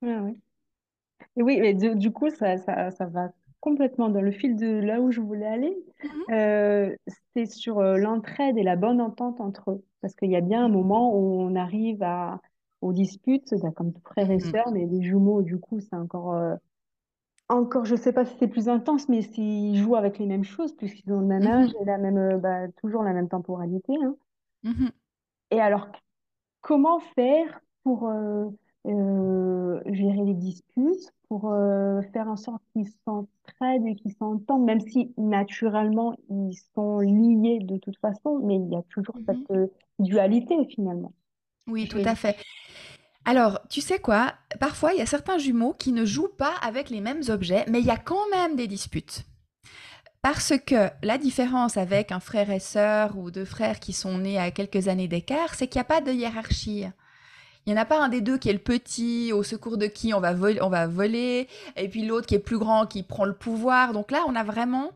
[0.03, 0.41] Ah oui.
[1.37, 3.31] Et oui, mais du, du coup, ça, ça, ça va
[3.67, 5.77] complètement dans le fil de là où je voulais aller.
[6.03, 6.23] Mhm.
[6.31, 6.95] Euh,
[7.35, 9.85] c'est sur euh, l'entraide et la bonne entente entre eux.
[10.01, 12.41] Parce qu'il y a bien un moment où on arrive à,
[12.81, 14.53] aux disputes, bah, comme frères et Mhm.
[14.53, 16.55] sœurs, mais les jumeaux, du coup, c'est encore, euh,
[17.49, 20.75] encore, je sais pas si c'est plus intense, mais s'ils jouent avec les mêmes choses,
[20.77, 21.75] puisqu'ils ont le même âge Mhm.
[21.81, 23.95] et la même, bah, toujours la même temporalité.
[24.05, 24.17] hein.
[25.51, 25.89] Et alors,
[26.63, 28.49] Comment faire pour euh,
[28.87, 34.81] euh, gérer les disputes, pour euh, faire en sorte qu'ils s'entraident et qu'ils s'entendent, même
[34.81, 39.47] si naturellement ils sont liés de toute façon, mais il y a toujours cette Mhm.
[39.51, 39.67] euh,
[39.99, 41.13] dualité finalement.
[41.67, 42.37] Oui, tout à fait.
[43.25, 44.35] Alors, tu sais quoi?
[44.61, 47.81] Parfois, il y a certains jumeaux qui ne jouent pas avec les mêmes objets, mais
[47.81, 49.25] il y a quand même des disputes.
[50.23, 54.39] Parce que la différence avec un frère et sœur ou deux frères qui sont nés
[54.39, 56.87] à quelques années d'écart, c'est qu'il n'y a pas de hiérarchie.
[57.67, 59.87] Il n'y en a pas un des deux qui est le petit, au secours de
[59.87, 63.25] qui on va, on va voler, et puis l'autre qui est plus grand, qui prend
[63.25, 63.93] le pouvoir.
[63.93, 64.93] Donc là, on a vraiment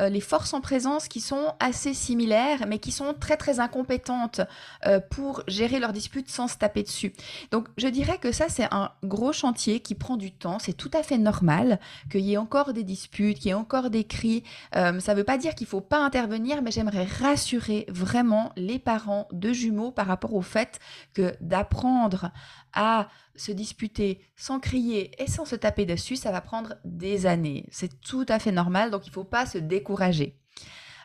[0.00, 4.40] euh, les forces en présence qui sont assez similaires, mais qui sont très très incompétentes
[4.86, 7.12] euh, pour gérer leurs disputes sans se taper dessus.
[7.50, 10.58] Donc je dirais que ça, c'est un gros chantier qui prend du temps.
[10.58, 11.78] C'est tout à fait normal
[12.10, 14.44] qu'il y ait encore des disputes, qu'il y ait encore des cris.
[14.76, 18.52] Euh, ça ne veut pas dire qu'il ne faut pas intervenir, mais j'aimerais rassurer vraiment
[18.56, 20.78] les parents de jumeaux par rapport au fait
[21.14, 22.30] que d'apprendre
[22.74, 27.66] à se disputer sans crier et sans se taper dessus, ça va prendre des années.
[27.70, 30.36] C'est tout à fait normal, donc il ne faut pas se décourager.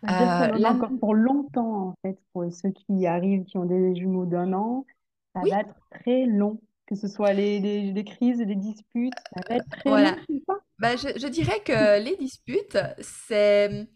[0.04, 3.96] Ça Euh, va encore pour longtemps en fait, pour ceux qui arrivent, qui ont des
[3.96, 4.86] jumeaux d'un an,
[5.36, 9.14] ça oui, va être très long, que ce soit les, les, les crises les disputes,
[9.36, 10.18] ça va être très long, voilà.
[10.48, 10.56] ça?
[10.80, 13.88] Bah, je, je dirais que les disputes, c'est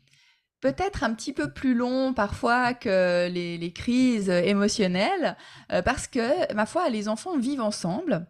[0.62, 5.36] peut-être un petit peu plus long parfois que les, les crises émotionnelles,
[5.72, 8.28] euh, parce que, ma foi, les enfants vivent ensemble.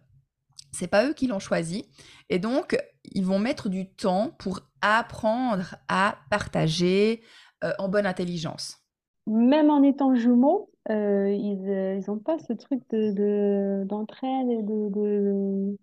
[0.72, 1.84] C'est pas eux qui l'ont choisi.
[2.30, 2.76] Et donc,
[3.12, 7.22] ils vont mettre du temps pour apprendre à partager
[7.62, 8.78] euh, en bonne intelligence.
[9.26, 14.48] Même en étant jumeaux, euh, ils euh, ils ont pas ce truc de, de- d'entraide
[14.50, 15.76] et de, de...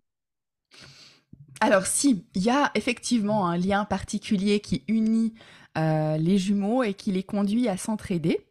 [1.62, 5.34] Alors si, il y a effectivement un lien particulier qui unit
[5.80, 8.46] euh, les jumeaux et qui les conduit à s'entraider.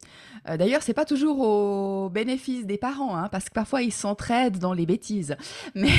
[0.47, 4.57] Euh, D'ailleurs, c'est pas toujours au bénéfice des parents, hein, parce que parfois ils s'entraident
[4.57, 5.35] dans les bêtises.
[5.75, 5.89] Mais,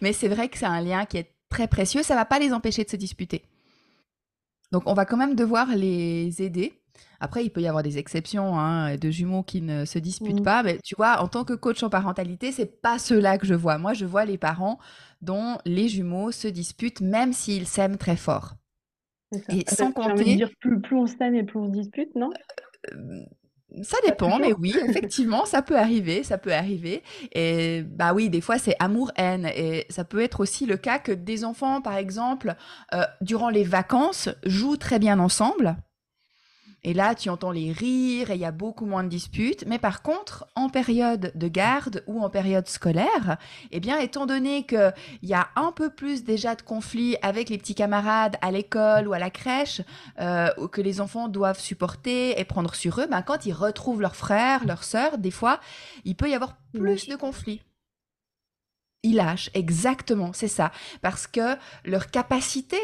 [0.00, 2.02] mais c'est vrai que c'est un lien qui est très précieux.
[2.02, 3.42] Ça va pas les empêcher de se disputer.
[4.72, 6.72] Donc on va quand même devoir les aider.
[7.20, 10.44] Après, il peut y avoir des exceptions hein, de jumeaux qui ne se disputent Mm,
[10.44, 13.54] pas, mais tu vois, en tant que coach en parentalité, c'est pas ceux-là que je
[13.54, 13.76] vois.
[13.78, 14.78] Moi, je vois les parents
[15.20, 18.54] dont les jumeaux se disputent, même s'ils s'aiment très fort.
[19.38, 19.52] Ça.
[19.52, 21.66] Et Euh, sans J'ai envie de compter, dire, plus, plus on s'aime et plus on
[21.66, 22.36] se dispute, non?
[22.92, 23.20] euh,
[23.82, 27.02] ça dépend, mais oui, effectivement, ça peut arriver, ça peut arriver.
[27.32, 29.46] Et bah oui, des fois, c'est amour-haine.
[29.54, 32.56] Et ça peut être aussi le cas que des enfants, par exemple,
[32.94, 35.76] euh, durant les vacances, jouent très bien ensemble.
[36.82, 39.64] Et là, tu entends les rires et il y a beaucoup moins de disputes.
[39.66, 43.36] Mais par contre, en période de garde ou en période scolaire,
[43.70, 47.58] eh bien, étant donné qu'il y a un peu plus déjà de conflits avec les
[47.58, 49.82] petits camarades à l'école ou à la crèche,
[50.20, 54.16] euh, que les enfants doivent supporter et prendre sur eux, ben, quand ils retrouvent leurs
[54.16, 55.60] frères, leurs sœurs, des fois,
[56.04, 57.62] il peut y avoir plus de conflits.
[59.02, 60.72] Ils lâchent, exactement, c'est ça.
[61.00, 62.78] Parce que leur capacité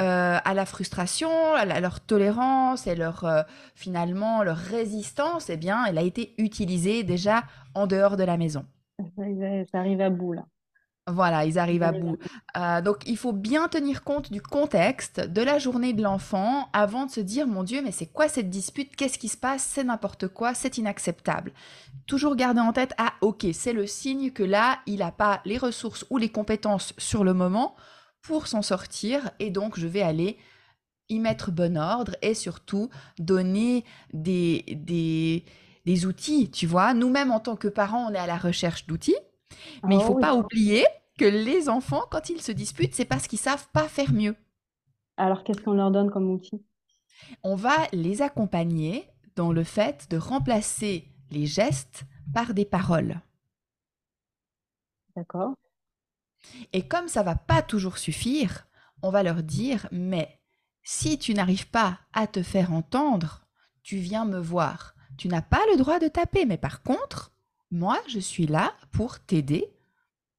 [0.00, 3.42] euh, à la frustration, à la- leur tolérance et leur, euh,
[3.74, 8.64] finalement, leur résistance, eh bien, elle a été utilisée déjà en dehors de la maison.
[9.16, 10.44] Ça arrive, à bout, là.
[11.06, 12.16] Voilà, ils arrivent à bout.
[12.56, 17.04] Euh, donc, il faut bien tenir compte du contexte de la journée de l'enfant avant
[17.04, 18.96] de se dire, mon Dieu, mais c'est quoi cette dispute?
[18.96, 19.62] Qu'est-ce qui se passe?
[19.62, 21.52] C'est n'importe quoi, c'est inacceptable.
[22.06, 25.58] Toujours garder en tête, ah, ok, c'est le signe que là, il n'a pas les
[25.58, 27.74] ressources ou les compétences sur le moment
[28.24, 30.38] pour s'en sortir, et donc je vais aller
[31.10, 35.44] y mettre bon ordre et surtout donner des, des,
[35.86, 36.94] des outils, tu vois.
[36.94, 39.16] Nous-mêmes, en tant que parents, on est à la recherche d'outils,
[39.84, 40.22] mais il Ah faut oui.
[40.22, 40.84] pas oublier
[41.18, 44.36] que les enfants, quand ils se disputent, c'est parce qu'ils savent pas faire mieux.
[45.16, 46.64] Alors, qu'est-ce qu'on leur donne comme outil?
[47.44, 52.02] On va les accompagner dans le fait de remplacer les gestes
[52.32, 53.20] par des paroles.
[55.16, 55.56] D'accord.
[56.72, 58.66] Et comme ça va pas toujours suffire,
[59.02, 60.40] on va leur dire, mais
[60.82, 63.46] si tu n'arrives pas à te faire entendre,
[63.82, 64.94] tu viens me voir.
[65.16, 67.32] Tu n'as pas le droit de taper, mais par contre,
[67.70, 69.74] moi, je suis là pour t'aider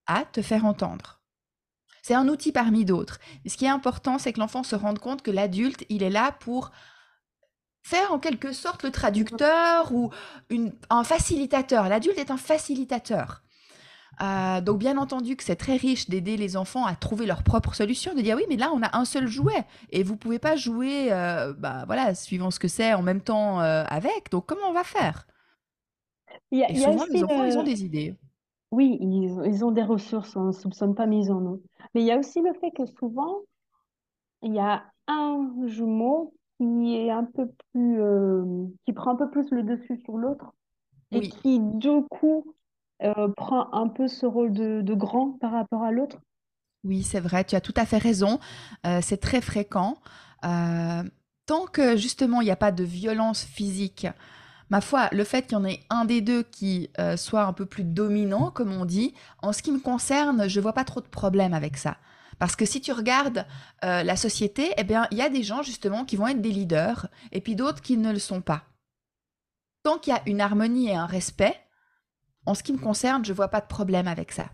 [0.07, 1.21] à te faire entendre.
[2.01, 3.19] C'est un outil parmi d'autres.
[3.47, 6.31] Ce qui est important, c'est que l'enfant se rende compte que l'adulte, il est là
[6.31, 6.71] pour
[7.81, 10.11] faire en quelque sorte le traducteur ou
[10.89, 11.89] un facilitateur.
[11.89, 13.41] L'adulte est un facilitateur.
[14.21, 17.73] Euh, donc bien entendu que c'est très riche d'aider les enfants à trouver leur propre
[17.75, 20.55] solution, de dire oui mais là on a un seul jouet et vous pouvez pas
[20.55, 24.31] jouer, euh, bah voilà, suivant ce que c'est en même temps euh, avec.
[24.31, 25.27] Donc comment on va faire?
[26.51, 28.15] Il y a, Et il y a souvent aussi les enfants ils ont des idées.
[28.71, 31.61] Oui, ils, ils ont des ressources, on ne soupçonne pas, mais ils en ont.
[31.93, 33.41] Mais il y a aussi le fait que souvent,
[34.41, 37.99] il y a un jumeau qui est un peu plus,
[38.85, 40.53] qui prend un peu plus le dessus sur l'autre
[41.13, 42.55] et Oui, qui, du coup,
[43.03, 46.19] euh, prend un peu ce rôle de, grand par rapport à l'autre?
[46.85, 48.39] oui c'est vrai, tu as tout à fait raison.
[48.85, 49.97] Euh, c'est très fréquent.
[50.45, 51.03] Euh,
[51.45, 54.07] tant que justement il n'y a pas de violence physique
[54.69, 57.67] Ma foi, le fait qu'il y en ait un des deux qui soit un peu
[57.67, 61.05] plus dominant, comme on dit, en ce qui me concerne, je vois pas trop de
[61.05, 61.97] problème avec ça.
[62.39, 63.45] Parce que si tu regardes
[63.83, 67.09] la société, eh bien, il y a des gens justement qui vont être des leaders,
[67.31, 68.63] et puis d'autres qui ne le sont pas.
[69.83, 71.64] Tant qu'il y a une harmonie et un respect,
[72.45, 74.45] en ce qui me concerne, je vois pas de problème avec ça.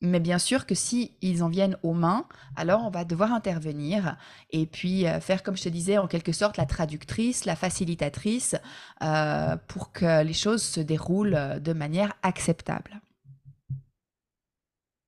[0.00, 2.26] Mais bien sûr que si ils en viennent aux mains,
[2.56, 4.18] alors on va devoir intervenir
[4.50, 8.54] et puis euh, faire, comme je te disais, en quelque sorte la traductrice, la facilitatrice,
[9.02, 13.00] euh, pour que les choses se déroulent euh, de manière acceptable.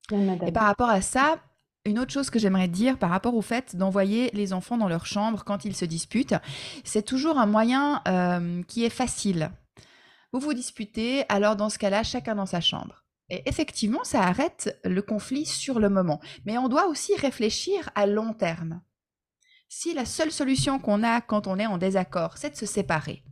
[0.09, 1.37] Bien, Et par rapport à ça,
[1.87, 5.07] une autre chose que j'aimerais dire par rapport au fait d'envoyer les enfants dans leur
[5.07, 6.35] chambre quand ils se disputent,
[6.85, 9.51] c'est toujours un moyen euh, qui est facile.
[10.37, 13.07] Vous vous disputez, alors dans ce cas-là, chacun dans sa chambre.
[13.31, 16.21] Et effectivement, ça arrête le conflit sur le moment.
[16.45, 18.83] Mais on doit aussi réfléchir à long terme.
[19.71, 23.25] Si la seule solution qu'on a quand on est en désaccord, c'est de se séparer,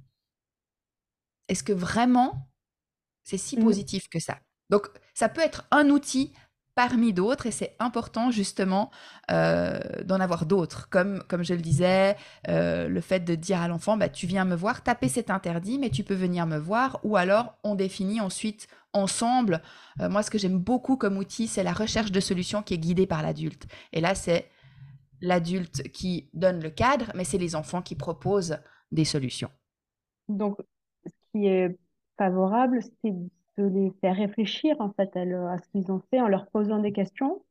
[1.48, 2.50] est-ce que vraiment
[3.22, 3.64] c'est si Mm.
[3.64, 4.38] positif que ça?
[4.70, 6.32] Donc, ça peut être un outil
[6.74, 8.90] parmi d'autres et c'est important justement
[9.30, 10.88] euh, d'en avoir d'autres.
[10.88, 12.16] Comme, comme je le disais,
[12.48, 15.78] euh, le fait de dire à l'enfant, bah, tu viens me voir, taper c'est interdit,
[15.78, 17.00] mais tu peux venir me voir.
[17.04, 19.62] Ou alors, on définit ensuite ensemble.
[20.00, 22.78] Euh, moi, ce que j'aime beaucoup comme outil, c'est la recherche de solutions qui est
[22.78, 23.66] guidée par l'adulte.
[23.92, 24.48] Et là, c'est
[25.20, 28.58] l'adulte qui donne le cadre, mais c'est les enfants qui proposent
[28.92, 29.50] des solutions.
[30.28, 30.58] Donc,
[31.06, 31.78] ce qui est
[32.18, 33.12] favorable, c'est
[33.58, 36.92] de les faire réfléchir en fait à, ce qu'ils ont fait en leur posant des
[36.92, 37.42] questions,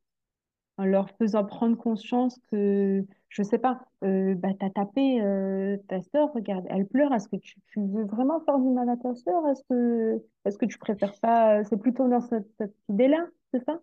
[0.78, 6.02] en leur faisant prendre conscience que, je sais pas, euh, bah, t'as tapé euh, ta
[6.02, 9.14] sœur, regarde, elle pleure, est-ce que tu, tu veux vraiment faire du mal à ta
[9.16, 9.48] sœur?
[9.48, 13.80] Est-ce que, est-ce que tu préfères pas, c'est plutôt dans cette, cette idée-là, c'est ça?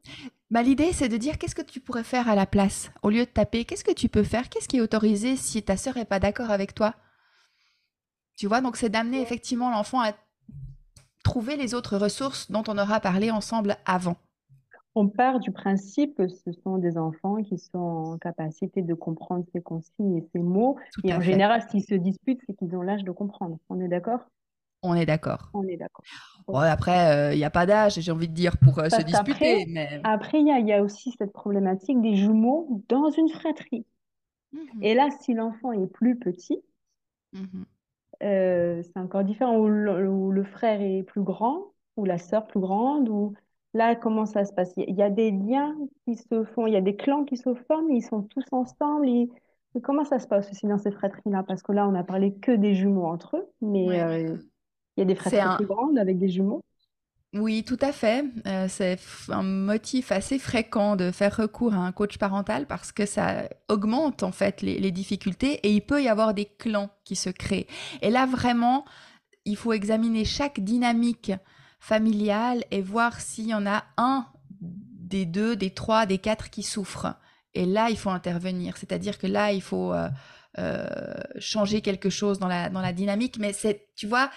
[0.50, 2.90] Bah, l'idée, c'est de dire qu'est-ce que tu pourrais faire à la place?
[3.02, 4.48] Au lieu de taper, qu'est-ce que tu peux faire?
[4.48, 6.94] Qu'est-ce qui est autorisé si ta sœur n'est pas d'accord avec toi?
[8.36, 10.12] Tu vois, donc c'est d'amener effectivement l'enfant à
[11.22, 14.16] trouver les autres ressources dont on aura parlé ensemble avant.
[14.94, 19.44] On part du principe que ce sont des enfants qui sont en capacité de comprendre
[19.52, 20.76] ces consignes et ces mots.
[20.92, 21.26] Tout Et en fait.
[21.26, 23.58] général, s'ils se disputent, c'est qu'ils ont l'âge de comprendre.
[23.68, 24.20] On est d'accord?
[24.82, 25.50] On est d'accord.
[25.52, 26.04] On est d'accord.
[26.46, 29.66] Bon, après, il n'y a pas d'âge, j'ai envie de dire, pour euh, se disputer,
[30.04, 33.84] après, il y a, il y a aussi cette problématique des jumeaux dans une fratrie.
[34.52, 36.60] Mhm, Et là, si l'enfant est plus petit,
[37.32, 37.66] mhm.
[38.22, 39.56] Euh, c'est encore différent.
[39.58, 43.34] Ou le, frère est plus grand, ou la sœur plus grande, ou
[43.74, 44.72] là, comment ça se passe?
[44.76, 47.54] Il y a des liens qui se font, il y a des clans qui se
[47.54, 49.08] forment, ils sont tous ensemble.
[49.08, 49.28] et
[49.82, 51.44] comment ça se passe aussi dans ces fratries-là?
[51.44, 54.02] Parce que là, on a parlé que des jumeaux entre eux, mais Ouais.
[54.02, 54.36] euh,
[54.96, 56.62] il y a des fratries un, plus grandes avec des jumeaux.
[57.32, 58.24] Oui, tout à fait.
[58.46, 63.06] Euh, c'est un motif assez fréquent de faire recours à un coach parental parce que
[63.06, 67.14] ça augmente en fait les, les difficultés et il peut y avoir des clans qui
[67.14, 67.68] se créent.
[68.02, 68.84] Et là, vraiment,
[69.44, 71.32] il faut examiner chaque dynamique
[71.78, 74.26] familiale et voir s'il y en a un
[74.60, 77.14] des deux, des trois, des quatre qui souffrent.
[77.54, 78.76] Et là, il faut intervenir.
[78.76, 80.08] C'est-à-dire que là, il faut euh,
[80.58, 80.86] euh,
[81.38, 83.38] changer quelque chose dans la, dans la dynamique.
[83.38, 84.30] Mais c'est, tu vois,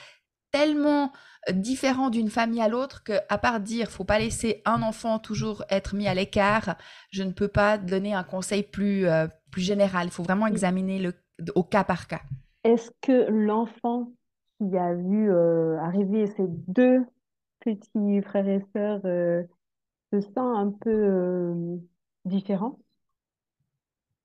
[0.52, 1.12] tellement
[1.52, 5.64] différent d'une famille à l'autre que, à part dire, faut pas laisser un enfant toujours
[5.70, 6.76] être mis à l'écart,
[7.12, 10.08] je ne peux pas donner un conseil plus, euh, plus général.
[10.08, 11.14] Il faut vraiment examiner le,
[11.56, 12.22] au cas par cas.
[12.64, 14.12] Est-ce que l'enfant
[14.60, 17.06] qui a vu euh, arriver ses deux
[17.60, 19.44] petits frères et sœurs euh,
[20.14, 21.54] se sent un peu
[22.26, 22.80] différent?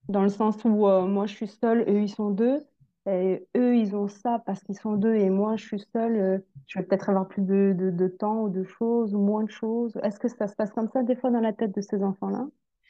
[0.08, 2.64] Dans le sens où moi je suis seule, eux ils sont deux.
[3.08, 6.16] Et eux, ils ont ça parce qu'ils sont deux et moi, je suis seule.
[6.16, 9.50] euh, je vais peut-être avoir plus de, de, temps ou de choses ou moins de
[9.50, 9.98] choses.
[10.02, 12.46] Est-ce que ça se passe comme ça des fois dans la tête de ces enfants-là?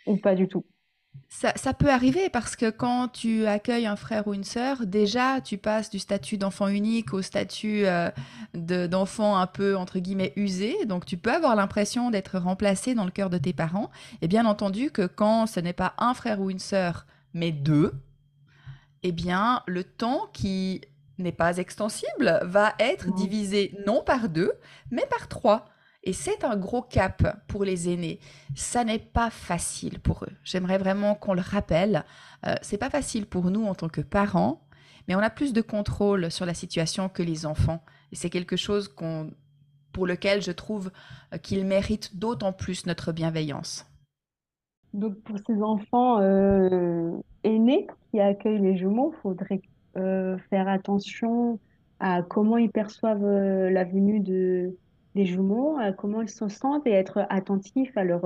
[0.07, 0.64] Ou pas du tout?
[1.29, 5.41] Ça, ça peut arriver parce que quand tu accueilles un frère ou une sœur, déjà
[5.41, 8.11] tu passes du statut d'enfant unique au statut euh,
[8.55, 10.85] de- d'enfant un peu entre guillemets usé.
[10.87, 13.91] Donc tu peux avoir l'impression d'être remplacé dans le cœur de tes parents.
[14.23, 17.93] Et bien entendu que quand ce n'est pas un frère ou une sœur, mais deux,
[19.03, 20.82] eh bien le temps qui
[21.18, 24.53] n'est pas extensible va être divisé non par deux,
[24.90, 25.68] mais par trois.
[26.05, 28.20] Et c'est un gros cap pour les aînés
[28.55, 30.32] ça n'est pas facile pour eux.
[30.44, 32.05] J'aimerais vraiment qu'on le rappelle.
[32.46, 34.66] Euh, c'est pas facile pour nous en tant que parents,
[35.07, 37.82] mais on a plus de contrôle sur la situation que les enfants.
[38.12, 39.32] Et c'est quelque chose qu'on,
[39.92, 40.90] pour lequel je trouve
[41.32, 43.86] euh, qu'ils méritent d'autant plus notre bienveillance.
[44.95, 47.11] Donc, pour ces enfants euh,
[47.45, 49.61] aînés qui accueillent les jumeaux, il faudrait
[49.97, 51.59] euh, faire attention
[52.01, 54.74] à comment ils perçoivent euh, la venue de,
[55.14, 58.24] des jumeaux, à comment ils se sentent et être attentif à leur,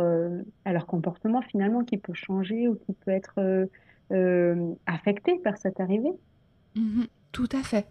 [0.65, 3.69] à leur comportement finalement qui peut changer ou qui peut être
[4.87, 6.13] affecté par cette arrivée.
[6.77, 7.87] Mhm, tout à fait.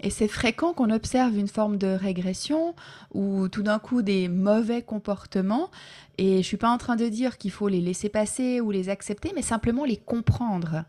[0.00, 2.74] Et c'est fréquent qu'on observe une forme de régression
[3.12, 5.70] ou tout d'un coup des mauvais comportements.
[6.18, 8.88] Et je suis pas en train de dire qu'il faut les laisser passer ou les
[8.88, 10.84] accepter, mais simplement les comprendre.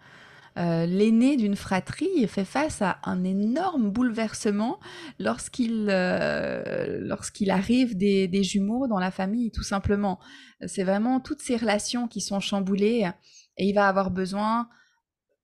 [0.58, 4.80] Euh, l'aîné d'une fratrie fait face à un énorme bouleversement
[5.20, 7.16] lorsqu'il euh,
[7.48, 10.20] arrive des jumeaux dans la famille, tout simplement.
[10.68, 13.10] C'est vraiment toutes ces relations qui sont chamboulées
[13.58, 14.68] et il va avoir besoin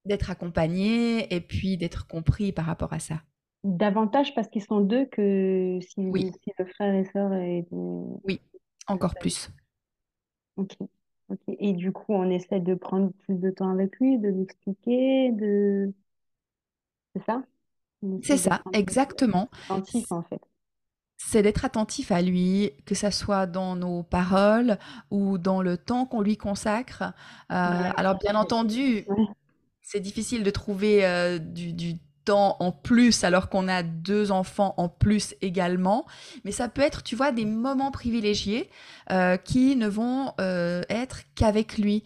[0.05, 3.21] d'être accompagné et puis d'être compris par rapport à ça.
[3.63, 7.65] Davantage parce qu'ils sont deux que si, Oui, si le frère et sœur est...
[7.71, 8.39] oui,
[8.87, 9.49] encore plus.
[10.57, 10.77] Ok.
[11.59, 15.31] Et du coup, on essaie de prendre plus de temps avec lui, de lui expliquer,
[15.31, 15.91] de...
[17.15, 17.43] C'est ça?
[18.21, 19.49] C'est ça, exactement.
[19.63, 20.41] attentif, en fait.
[21.17, 24.77] C'est d'être attentif à lui, que ça soit dans nos paroles
[25.09, 27.01] ou dans le temps qu'on lui consacre.
[27.51, 29.25] Euh, alors, bien entendu, Ouais.
[29.85, 34.75] C'est difficile de trouver euh, du, du temps en plus alors qu'on a deux enfants
[34.77, 36.05] en plus également.
[36.45, 38.69] Mais ça peut être, tu vois, des moments privilégiés
[39.11, 42.03] euh, qui ne vont euh, être qu'avec lui.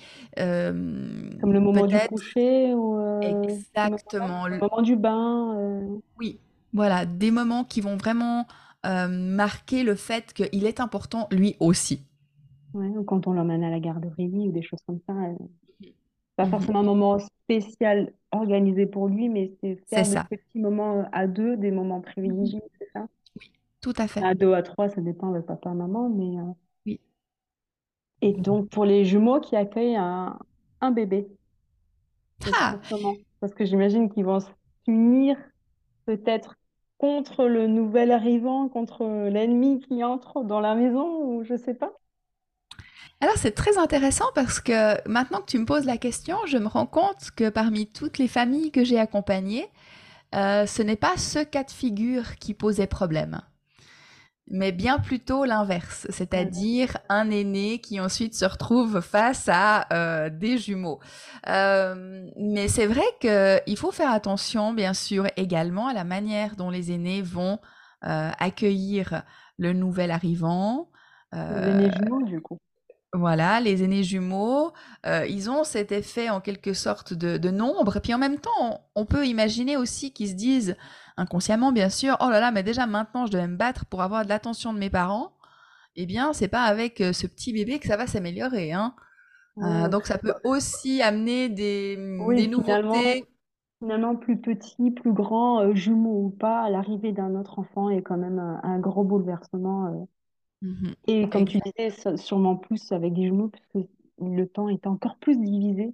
[1.39, 4.47] Comme le moment du coucher ou exactement.
[4.49, 5.99] le le- moment du bain.
[6.19, 6.39] Oui,
[6.73, 8.47] voilà, des moments qui vont vraiment
[8.83, 12.03] marquer le fait qu'il est important lui aussi.
[12.73, 15.13] ouais, ou quand on l'emmène à la garderie ou des choses comme ça.
[15.13, 15.35] euh,
[16.39, 16.49] pas Mhm.
[16.49, 21.01] forcément un moment spécial organisé pour lui, mais c'est faire de ça, ces petits moments
[21.01, 23.07] euh, à deux, des moments privilégiés, c'est ça?
[23.81, 24.25] tout à fait.
[24.27, 26.39] À deux, à trois, ça dépend avec papa, maman, mais...
[26.39, 26.53] euh,
[26.85, 26.99] Oui.
[28.21, 30.39] Et donc, pour les jumeaux qui accueillent un,
[30.81, 31.27] un bébé,
[32.51, 33.15] Ah, comment?
[33.39, 34.39] Parce que j'imagine qu'ils vont
[34.85, 35.37] s'unir
[36.05, 36.55] peut-être
[36.97, 41.93] contre le nouvel arrivant, contre l'ennemi qui entre dans la maison, ou je sais pas.
[43.21, 46.67] Alors c'est très intéressant parce que maintenant que tu me poses la question, je me
[46.67, 49.67] rends compte que parmi toutes les familles que j'ai accompagnées,
[50.35, 53.41] euh, ce n'est pas ce cas de figure qui posait problème.
[54.51, 60.57] mais bien plutôt l'inverse, c'est-à-dire un aîné qui ensuite se retrouve face à euh, des
[60.57, 60.99] jumeaux.
[61.47, 66.69] Euh, mais c'est vrai qu'il faut faire attention, bien sûr, également à la manière dont
[66.71, 67.59] les aînés vont
[68.01, 69.23] accueillir
[69.59, 70.89] le nouvel arrivant.
[71.35, 72.57] Euh, jumeaux, du coup.
[73.13, 74.71] Voilà, les aînés jumeaux,
[75.05, 77.97] euh, ils ont cet effet en quelque sorte de, de nombre.
[77.97, 80.75] Et puis en même temps, on, on peut imaginer aussi qu'ils se disent,
[81.17, 84.23] inconsciemment bien sûr, oh là là, mais déjà maintenant je devais me battre pour avoir
[84.25, 85.33] de l'attention de mes parents.
[85.95, 88.95] Eh bien, c'est pas avec euh, ce petit bébé que ça va s'améliorer, hein.
[89.63, 89.89] Euh, Ouais.
[89.89, 91.97] donc ça peut aussi amener des,
[92.31, 93.27] des Oui, finalement, nouveautés.
[93.79, 98.39] finalement, plus petit, plus grand, jumeau ou pas, l'arrivée d'un autre enfant est quand même
[98.39, 100.09] un, un gros bouleversement.
[100.63, 100.67] Euh.
[100.67, 103.89] Mhm, Et comme tu disais, sû- sûrement plus avec des jumeaux, puisque
[104.19, 105.93] le temps est encore plus divisé.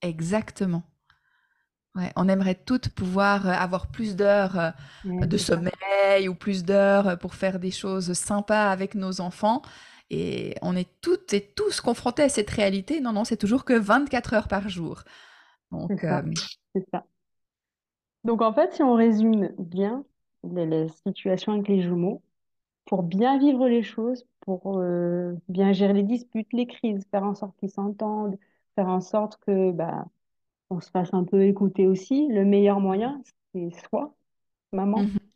[0.00, 0.84] exactement.
[1.94, 4.70] Ouais, on aimerait toutes pouvoir euh, avoir plus d'heures euh,
[5.04, 5.36] Ouais, de ça.
[5.36, 9.60] sommeil ou plus d'heures pour faire des choses sympas avec nos enfants.
[10.10, 13.00] Et on est toutes et tous confrontés à cette réalité.
[13.00, 15.02] Non, non, c'est toujours que 24 heures par jour.
[15.88, 16.22] C'est Donc, ça.
[16.24, 16.38] euh,
[16.74, 17.06] C'est ça.
[18.24, 20.04] Donc en fait, si on résume bien
[20.44, 22.22] les situations avec les jumeaux,
[22.86, 27.34] pour bien vivre les choses, pour euh, bien gérer les disputes, les crises, faire en
[27.34, 28.38] sorte qu'ils s'entendent,
[28.76, 30.06] faire en sorte que bah,
[30.70, 33.22] on se fasse un peu écouter aussi, le meilleur moyen,
[33.54, 34.14] c'est soi,
[34.72, 35.32] maman, mhm,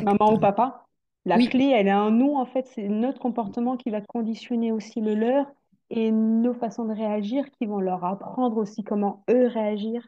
[0.00, 0.38] maman ou exactement.
[0.38, 0.86] papa.
[1.24, 4.72] La Oui, clé, elle est en nous, en fait, c'est notre comportement qui va conditionner
[4.72, 5.46] aussi le leur
[5.90, 10.06] et nos façons de réagir qui vont leur apprendre aussi comment eux réagir.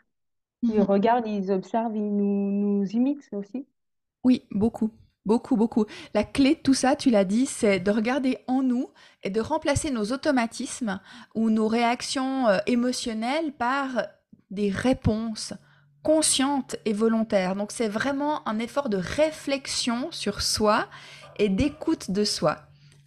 [0.69, 0.83] Ils Mhm.
[0.83, 3.67] regardent, ils observent, ils nous, nous imitent aussi.
[4.25, 4.91] Oui, beaucoup,
[5.27, 5.87] beaucoup, beaucoup.
[6.15, 8.91] La clé de tout ça, tu l'as dit, c'est de regarder en nous
[9.23, 11.01] et de remplacer nos automatismes
[11.35, 14.07] ou nos réactions euh, émotionnelles par
[14.51, 15.55] des réponses
[16.03, 17.57] conscientes et volontaires.
[17.57, 20.87] Donc c'est vraiment un effort de réflexion sur soi
[21.39, 22.59] et d'écoute de soi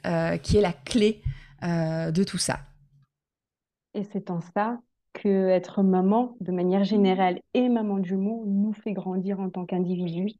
[0.05, 1.21] euh, qui est la clé
[1.63, 2.59] euh, de tout ça.
[3.93, 4.79] Et c'est en ça
[5.13, 9.65] que être maman, de manière générale, et maman de jumeaux, nous fait grandir en tant
[9.65, 10.33] qu'individu.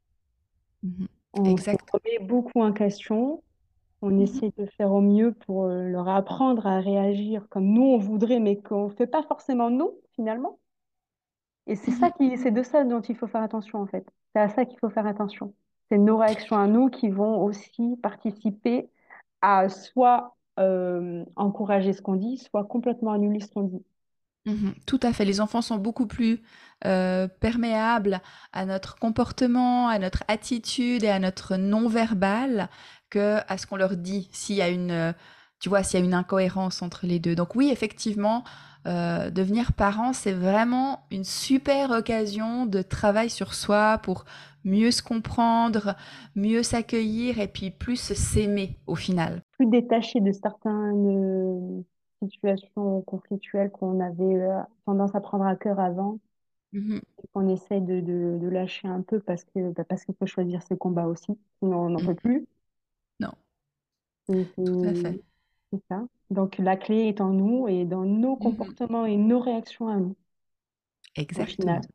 [0.82, 1.06] Mhm.
[1.36, 3.42] On se remet beaucoup en question.
[4.02, 4.22] On Mhm.
[4.22, 8.40] essaie de faire au mieux pour euh, leur apprendre à réagir comme nous on voudrait,
[8.40, 10.58] mais qu'on ne fait pas forcément nous, finalement.
[11.66, 12.12] Et c'est ça Mhm.
[12.18, 14.06] qui, c'est de ça dont il faut faire attention, en fait.
[14.34, 15.54] C'est à ça qu'il faut faire attention.
[15.90, 18.88] C'est nos réactions à nous qui vont aussi participer
[19.42, 23.84] à soit euh, encourager ce qu'on dit, soit complètement annuler ce qu'on dit.
[24.46, 25.24] Mhm, tout à fait.
[25.24, 26.42] Les enfants sont beaucoup plus
[26.84, 28.20] euh, perméables
[28.52, 32.68] à notre comportement, à notre attitude et à notre non-verbal
[33.08, 34.28] que à ce qu'on leur dit.
[34.32, 35.12] S'il y a une, euh,
[35.60, 37.34] tu vois, s'il y a une incohérence entre les deux.
[37.34, 38.44] Donc oui, effectivement,
[38.86, 44.26] euh, devenir parent, c'est vraiment une super occasion de travail sur soi pour
[44.64, 45.94] mieux se comprendre,
[46.36, 49.42] mieux s'accueillir et puis plus s'aimer au final.
[49.52, 51.84] Plus détaché de certaines
[52.30, 56.18] situations conflictuelles qu'on avait euh, tendance à prendre à cœur avant,
[56.72, 60.14] Mhm, et qu'on essaie de, de, de lâcher un peu parce que, bah, parce qu'il
[60.14, 62.14] faut choisir ses combats aussi, sinon on n'en peut mhm.
[62.14, 62.46] plus.
[63.20, 63.34] Non,
[64.28, 65.20] Et tout à C'est fait.
[65.72, 66.06] c'est ça.
[66.30, 69.96] Donc la clé est en nous et dans nos Mhm, comportements et nos réactions à
[69.98, 70.16] nous.
[71.16, 71.88] Exactement.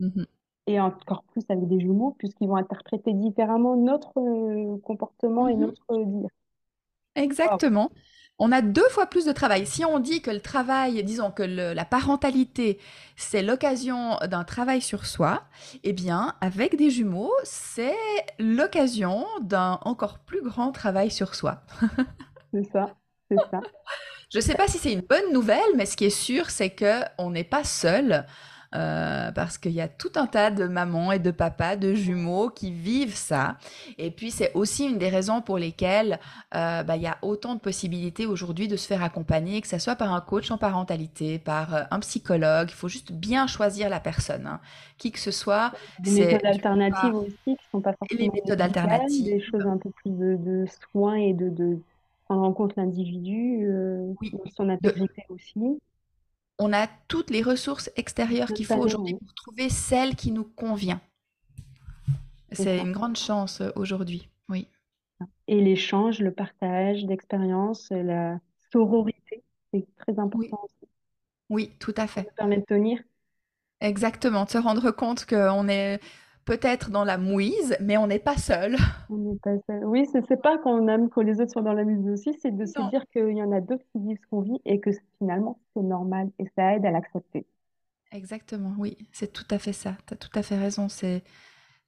[0.00, 0.26] Mhm.
[0.66, 5.84] Et encore plus avec des jumeaux, puisqu'ils vont interpréter différemment notre euh, comportement et notre
[6.04, 6.30] dire.
[7.42, 7.92] Waouh, Exactement.
[8.42, 9.66] On a deux fois plus de travail.
[9.66, 12.78] Si on dit que le travail, disons que le- la parentalité,
[13.14, 15.44] c'est l'occasion d'un travail sur soi,
[15.84, 17.94] eh bien, avec des jumeaux, c'est
[18.38, 21.62] l'occasion d'un encore plus grand travail sur soi.
[22.54, 22.96] c'est ça,
[23.30, 23.60] c'est ça.
[24.32, 26.70] Je ne sais pas si c'est une bonne nouvelle, mais ce qui est sûr, c'est
[26.70, 28.24] que on n'est pas seul.
[28.74, 32.50] Euh, parce qu'il y a tout un tas de mamans et de papas, de jumeaux
[32.50, 33.56] qui vivent ça.
[33.98, 36.18] Et puis c'est aussi une des raisons pour lesquelles
[36.54, 39.78] euh, bah, il y a autant de possibilités aujourd'hui de se faire accompagner, que ce
[39.78, 42.68] soit par un coach en parentalité, par euh, un psychologue.
[42.70, 44.46] Il faut juste bien choisir la personne.
[44.46, 44.60] hein.
[44.98, 48.32] Qui que ce soit, Des méthodes alternatives pas aussi, qui ne sont pas les forcément
[48.32, 49.24] méthodes médicales, alternatives.
[49.24, 51.78] des choses un peu plus de, de soins et de, de
[52.24, 55.80] prendre en compte l'individu euh, Oui, son de intégrité aussi.
[56.60, 61.00] On a toutes les ressources extérieures qu'il faut aujourd'hui pour trouver celle qui nous convient.
[62.52, 62.74] c'est ça.
[62.76, 64.28] une grande chance euh, aujourd'hui.
[64.48, 64.68] Oui.
[65.48, 68.38] Et l'échange, le partage d'expériences, la
[68.72, 69.42] sororité,
[69.72, 70.20] c'est très Oui.
[70.20, 70.88] important aussi.
[71.48, 72.22] Oui, tout à Ça fait.
[72.22, 73.00] nous permet de tenir.
[73.80, 74.44] Exactement.
[74.44, 76.00] De se rendre compte qu'on est
[76.50, 78.76] peut-être dans la mouise, mais on n'est pas seul.
[79.08, 79.84] On n'est pas seul.
[79.84, 82.50] Oui, c'est c'est pas qu'on aime que les autres soient dans la musique aussi, c'est
[82.50, 84.90] de se dire qu'il y en a d'autres qui vivent ce qu'on vit et que
[85.18, 87.46] finalement c'est normal et ça aide à l'accepter.
[88.10, 89.94] Exactement, oui, c'est tout à fait ça.
[90.08, 90.88] Tu as tout à fait raison.
[90.88, 91.22] C'est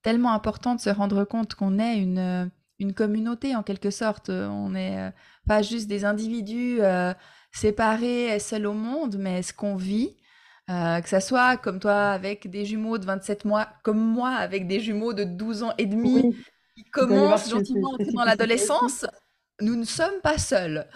[0.02, 2.46] tellement important de se rendre compte qu'on est une, euh,
[2.78, 4.28] une communauté en quelque sorte.
[4.28, 5.10] On n'est euh,
[5.48, 7.12] pas juste des individus euh,
[7.50, 10.16] séparés et seuls au monde, mais ce qu'on vit,
[10.70, 14.66] euh, que ça soit comme toi avec des jumeaux de 27 mois, comme moi avec
[14.66, 16.44] des jumeaux de 12 ans et demi Oui,
[16.76, 19.06] qui commencent gentiment dans l'adolescence,
[19.60, 20.88] nous ne sommes pas seuls.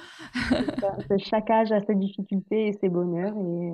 [1.18, 3.72] Chaque âge a ses difficultés et ses bonheurs et, et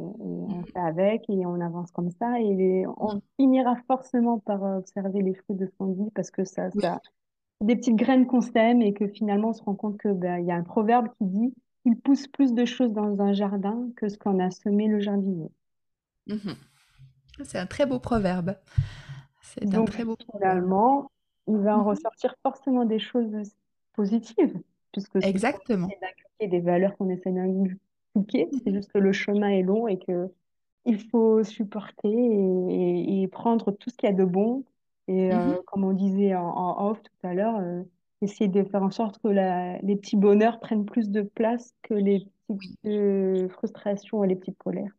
[0.48, 5.22] on fait avec et on avance comme ça et les- on finira forcément par observer
[5.22, 7.00] les fruits de qu'on dit parce que ça, ça,
[7.62, 10.52] des petites graines qu'on sème et que finalement on se rend compte que ben, y
[10.52, 14.18] a un proverbe qui dit il pousse plus de choses dans un jardin que ce
[14.18, 15.48] qu'on a semé le jardinier.
[16.26, 16.54] Mhm.
[17.44, 18.56] C'est un très beau proverbe.
[19.42, 20.54] C'est un Donc très beau proverbe.
[20.54, 21.10] finalement,
[21.48, 21.88] il va en Mhm.
[21.88, 23.52] ressortir forcément des choses
[23.94, 24.60] positives,
[24.92, 25.88] puisque c'est Exactement.
[25.90, 28.48] c'est d'inculquer des valeurs qu'on essaie d'inculquer.
[28.64, 28.74] C'est Mhm.
[28.74, 30.30] juste que le chemin est long et que
[30.84, 34.64] il faut supporter et, et- et prendre tout ce qu'il y a de bon.
[35.08, 37.82] Et euh, comme on disait en, en off tout à l'heure, euh,
[38.20, 41.94] essayer de faire en sorte que la- les petits bonheurs prennent plus de place que
[41.94, 44.92] les petites euh, frustrations et les petites colères.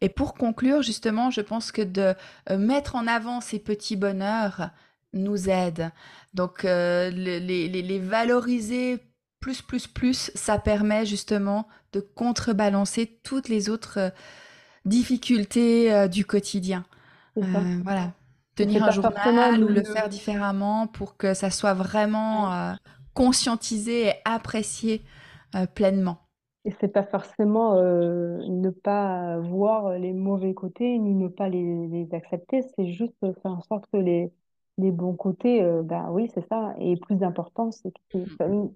[0.00, 2.14] Et pour conclure, justement, je pense que de
[2.50, 4.70] euh, mettre en avant ces petits bonheurs
[5.12, 5.90] nous aide.
[6.34, 8.98] Donc, euh, le- les, les- les valoriser
[9.40, 14.10] plus, plus, plus, ça permet justement de contrebalancer toutes les autres euh,
[14.84, 16.84] difficultés euh, du quotidien.
[17.84, 18.12] Voilà.
[18.56, 22.74] Tenir un journal ou le, faire différemment pour que ça soit vraiment
[23.14, 25.02] conscientisé et apprécié
[25.74, 26.28] pleinement.
[26.66, 31.88] Et c'est pas forcément euh, ne pas voir les mauvais côtés ni ne pas les,
[31.88, 34.30] les accepter, c'est juste faire en sorte que les,
[34.78, 36.74] les bons côtés, euh, bah oui, c'est ça.
[36.78, 38.18] Et plus d'important, c'est que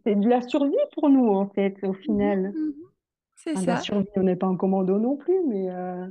[0.07, 2.55] c'est de la survie pour nous, en fait, au final.
[2.55, 2.74] mhm.
[3.37, 3.78] C'est Enfin, de la ça.
[3.78, 6.07] survie, on n'est pas en commando non plus, mais euh,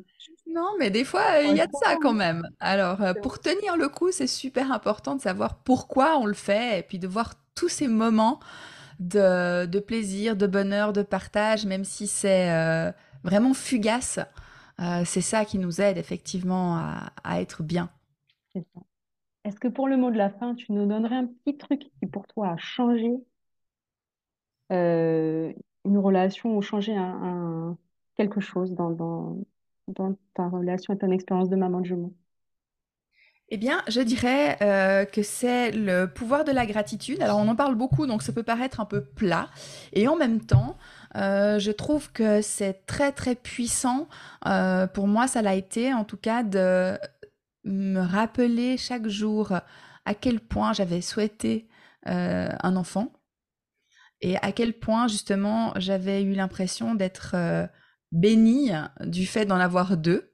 [0.48, 2.44] Non, mais des fois, il y a de ça quand même.
[2.60, 6.84] Alors, pour tenir le coup, c'est super important de savoir pourquoi on le fait et
[6.84, 8.40] puis de voir tous ces moments
[9.00, 12.92] de, plaisir, de bonheur, de partage, même si c'est euh,
[13.24, 14.20] vraiment fugace.
[14.80, 16.78] euh, c'est ça qui nous aide effectivement
[17.24, 17.90] à, être bien.
[19.44, 22.08] Est-ce que pour le mot de la fin, tu nous donnerais un petit truc qui
[22.08, 23.14] pour toi a changé
[24.72, 25.54] euh,
[25.86, 27.78] une relation ou changé un,
[28.16, 28.92] quelque chose dans,
[29.88, 32.14] dans, ta relation et ton expérience de maman de jumeaux?
[33.50, 37.22] Eh bien, je dirais euh, que c'est le pouvoir de la gratitude.
[37.22, 39.50] Alors, on en parle beaucoup, donc ça peut paraître un peu plat.
[39.92, 40.78] Et en même temps,
[41.16, 44.08] euh, je trouve que c'est très, très puissant.
[44.48, 46.98] Euh, pour moi, ça l'a été, en tout cas, de
[47.66, 49.54] me rappeler chaque jour
[50.06, 51.68] à quel point j'avais souhaité
[52.06, 53.14] un enfant
[54.20, 57.36] et à quel point, justement, j'avais eu l'impression d'être
[58.12, 58.72] bénie
[59.06, 60.33] du fait d'en avoir deux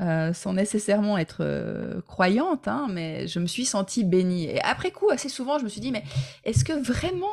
[0.00, 4.46] euh, sans nécessairement être euh, croyante, hein, mais je me suis sentie bénie.
[4.46, 6.04] Et après coup, assez souvent, je me suis dit, mais
[6.44, 7.26] est-ce que vraiment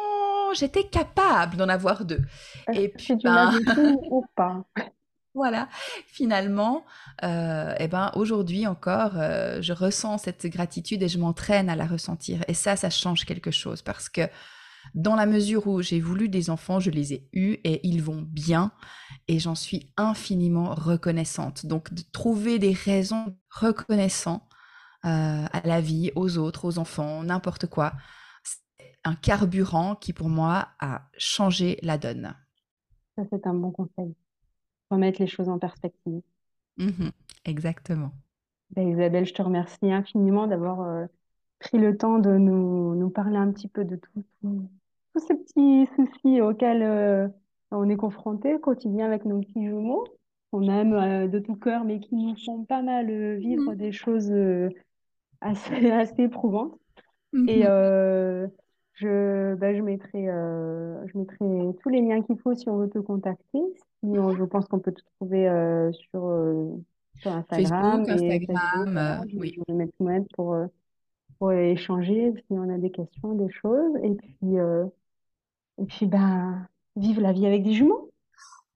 [0.54, 2.22] j'étais capable d'en avoir deux?
[2.74, 3.54] Et puis, ben,
[4.12, 4.66] ou pas?
[5.34, 5.70] voilà,
[6.08, 6.84] finalement,
[7.24, 12.44] euh, eh ben, aujourd'hui encore, je ressens cette gratitude et je m'entraîne à la ressentir.
[12.48, 14.24] Et ça, ça change quelque chose parce que
[14.94, 18.22] dans la mesure où j'ai voulu des enfants, je les ai eus et ils vont
[18.22, 18.72] bien
[19.28, 21.66] et j'en suis infiniment reconnaissante.
[21.66, 24.44] Donc de trouver des raisons reconnaissantes
[25.06, 27.94] euh, à la vie, aux autres, aux enfants, n'importe quoi,
[28.44, 32.36] c'est un carburant qui pour moi a changé la donne.
[33.16, 34.16] Ça, c'est un bon conseil.
[34.90, 36.22] Remettre les choses en perspective.
[36.78, 37.12] Mhm,
[37.46, 38.12] exactement.
[38.72, 41.06] Ben, Isabelle, je te remercie infiniment d'avoir euh,
[41.60, 44.70] pris le temps de nous, nous parler un petit peu de tous
[45.20, 47.28] ces petits soucis auxquels euh,
[47.72, 50.06] on est confronté au quotidien avec nos petits jumeaux,
[50.52, 53.76] qu'on aime euh, de tout cœur, mais qui nous font pas mal euh, vivre Mhm,
[53.76, 54.70] des choses euh,
[55.42, 56.78] assez, assez éprouvantes.
[57.48, 58.48] Et mhm, euh,
[58.94, 61.46] je, ben, je mettrai, je mettrai
[61.82, 63.60] tous les liens qu'il faut si on veut te contacter.
[64.04, 65.50] Si on- je pense qu'on peut te trouver
[66.12, 66.24] sur,
[67.16, 68.38] sur Instagram Facebook, et.
[68.90, 68.98] Instagram,
[69.36, 69.54] oui.
[69.56, 70.56] je vais mettre tout pour,
[71.40, 73.96] pour échanger si on a des questions, des choses.
[74.04, 74.58] Et puis,
[75.80, 76.68] et puis ben,
[76.98, 78.12] vive la vie avec des jumeaux.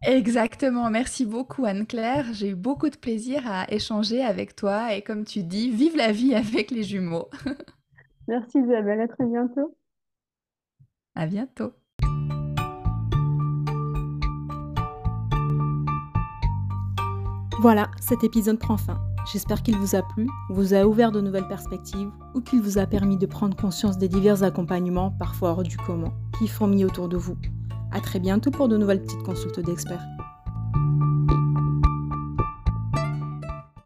[0.03, 0.89] Exactement.
[0.89, 2.25] Merci beaucoup, Anne-Claire.
[2.33, 6.11] J'ai eu beaucoup de plaisir à échanger avec toi et comme tu dis, vive la
[6.11, 7.29] vie avec les jumeaux.
[8.27, 9.75] Merci Isabelle, à très bientôt.
[11.15, 11.73] À bientôt.
[17.59, 18.99] Voilà, cet épisode prend fin.
[19.31, 22.87] J'espère qu'il vous a plu, vous a ouvert de nouvelles perspectives ou qu'il vous a
[22.87, 27.17] permis de prendre conscience des divers accompagnements, parfois hors du commun, qui fourmillent autour de
[27.17, 27.37] vous.
[27.91, 30.05] À très bientôt pour de nouvelles petites consultes d'experts.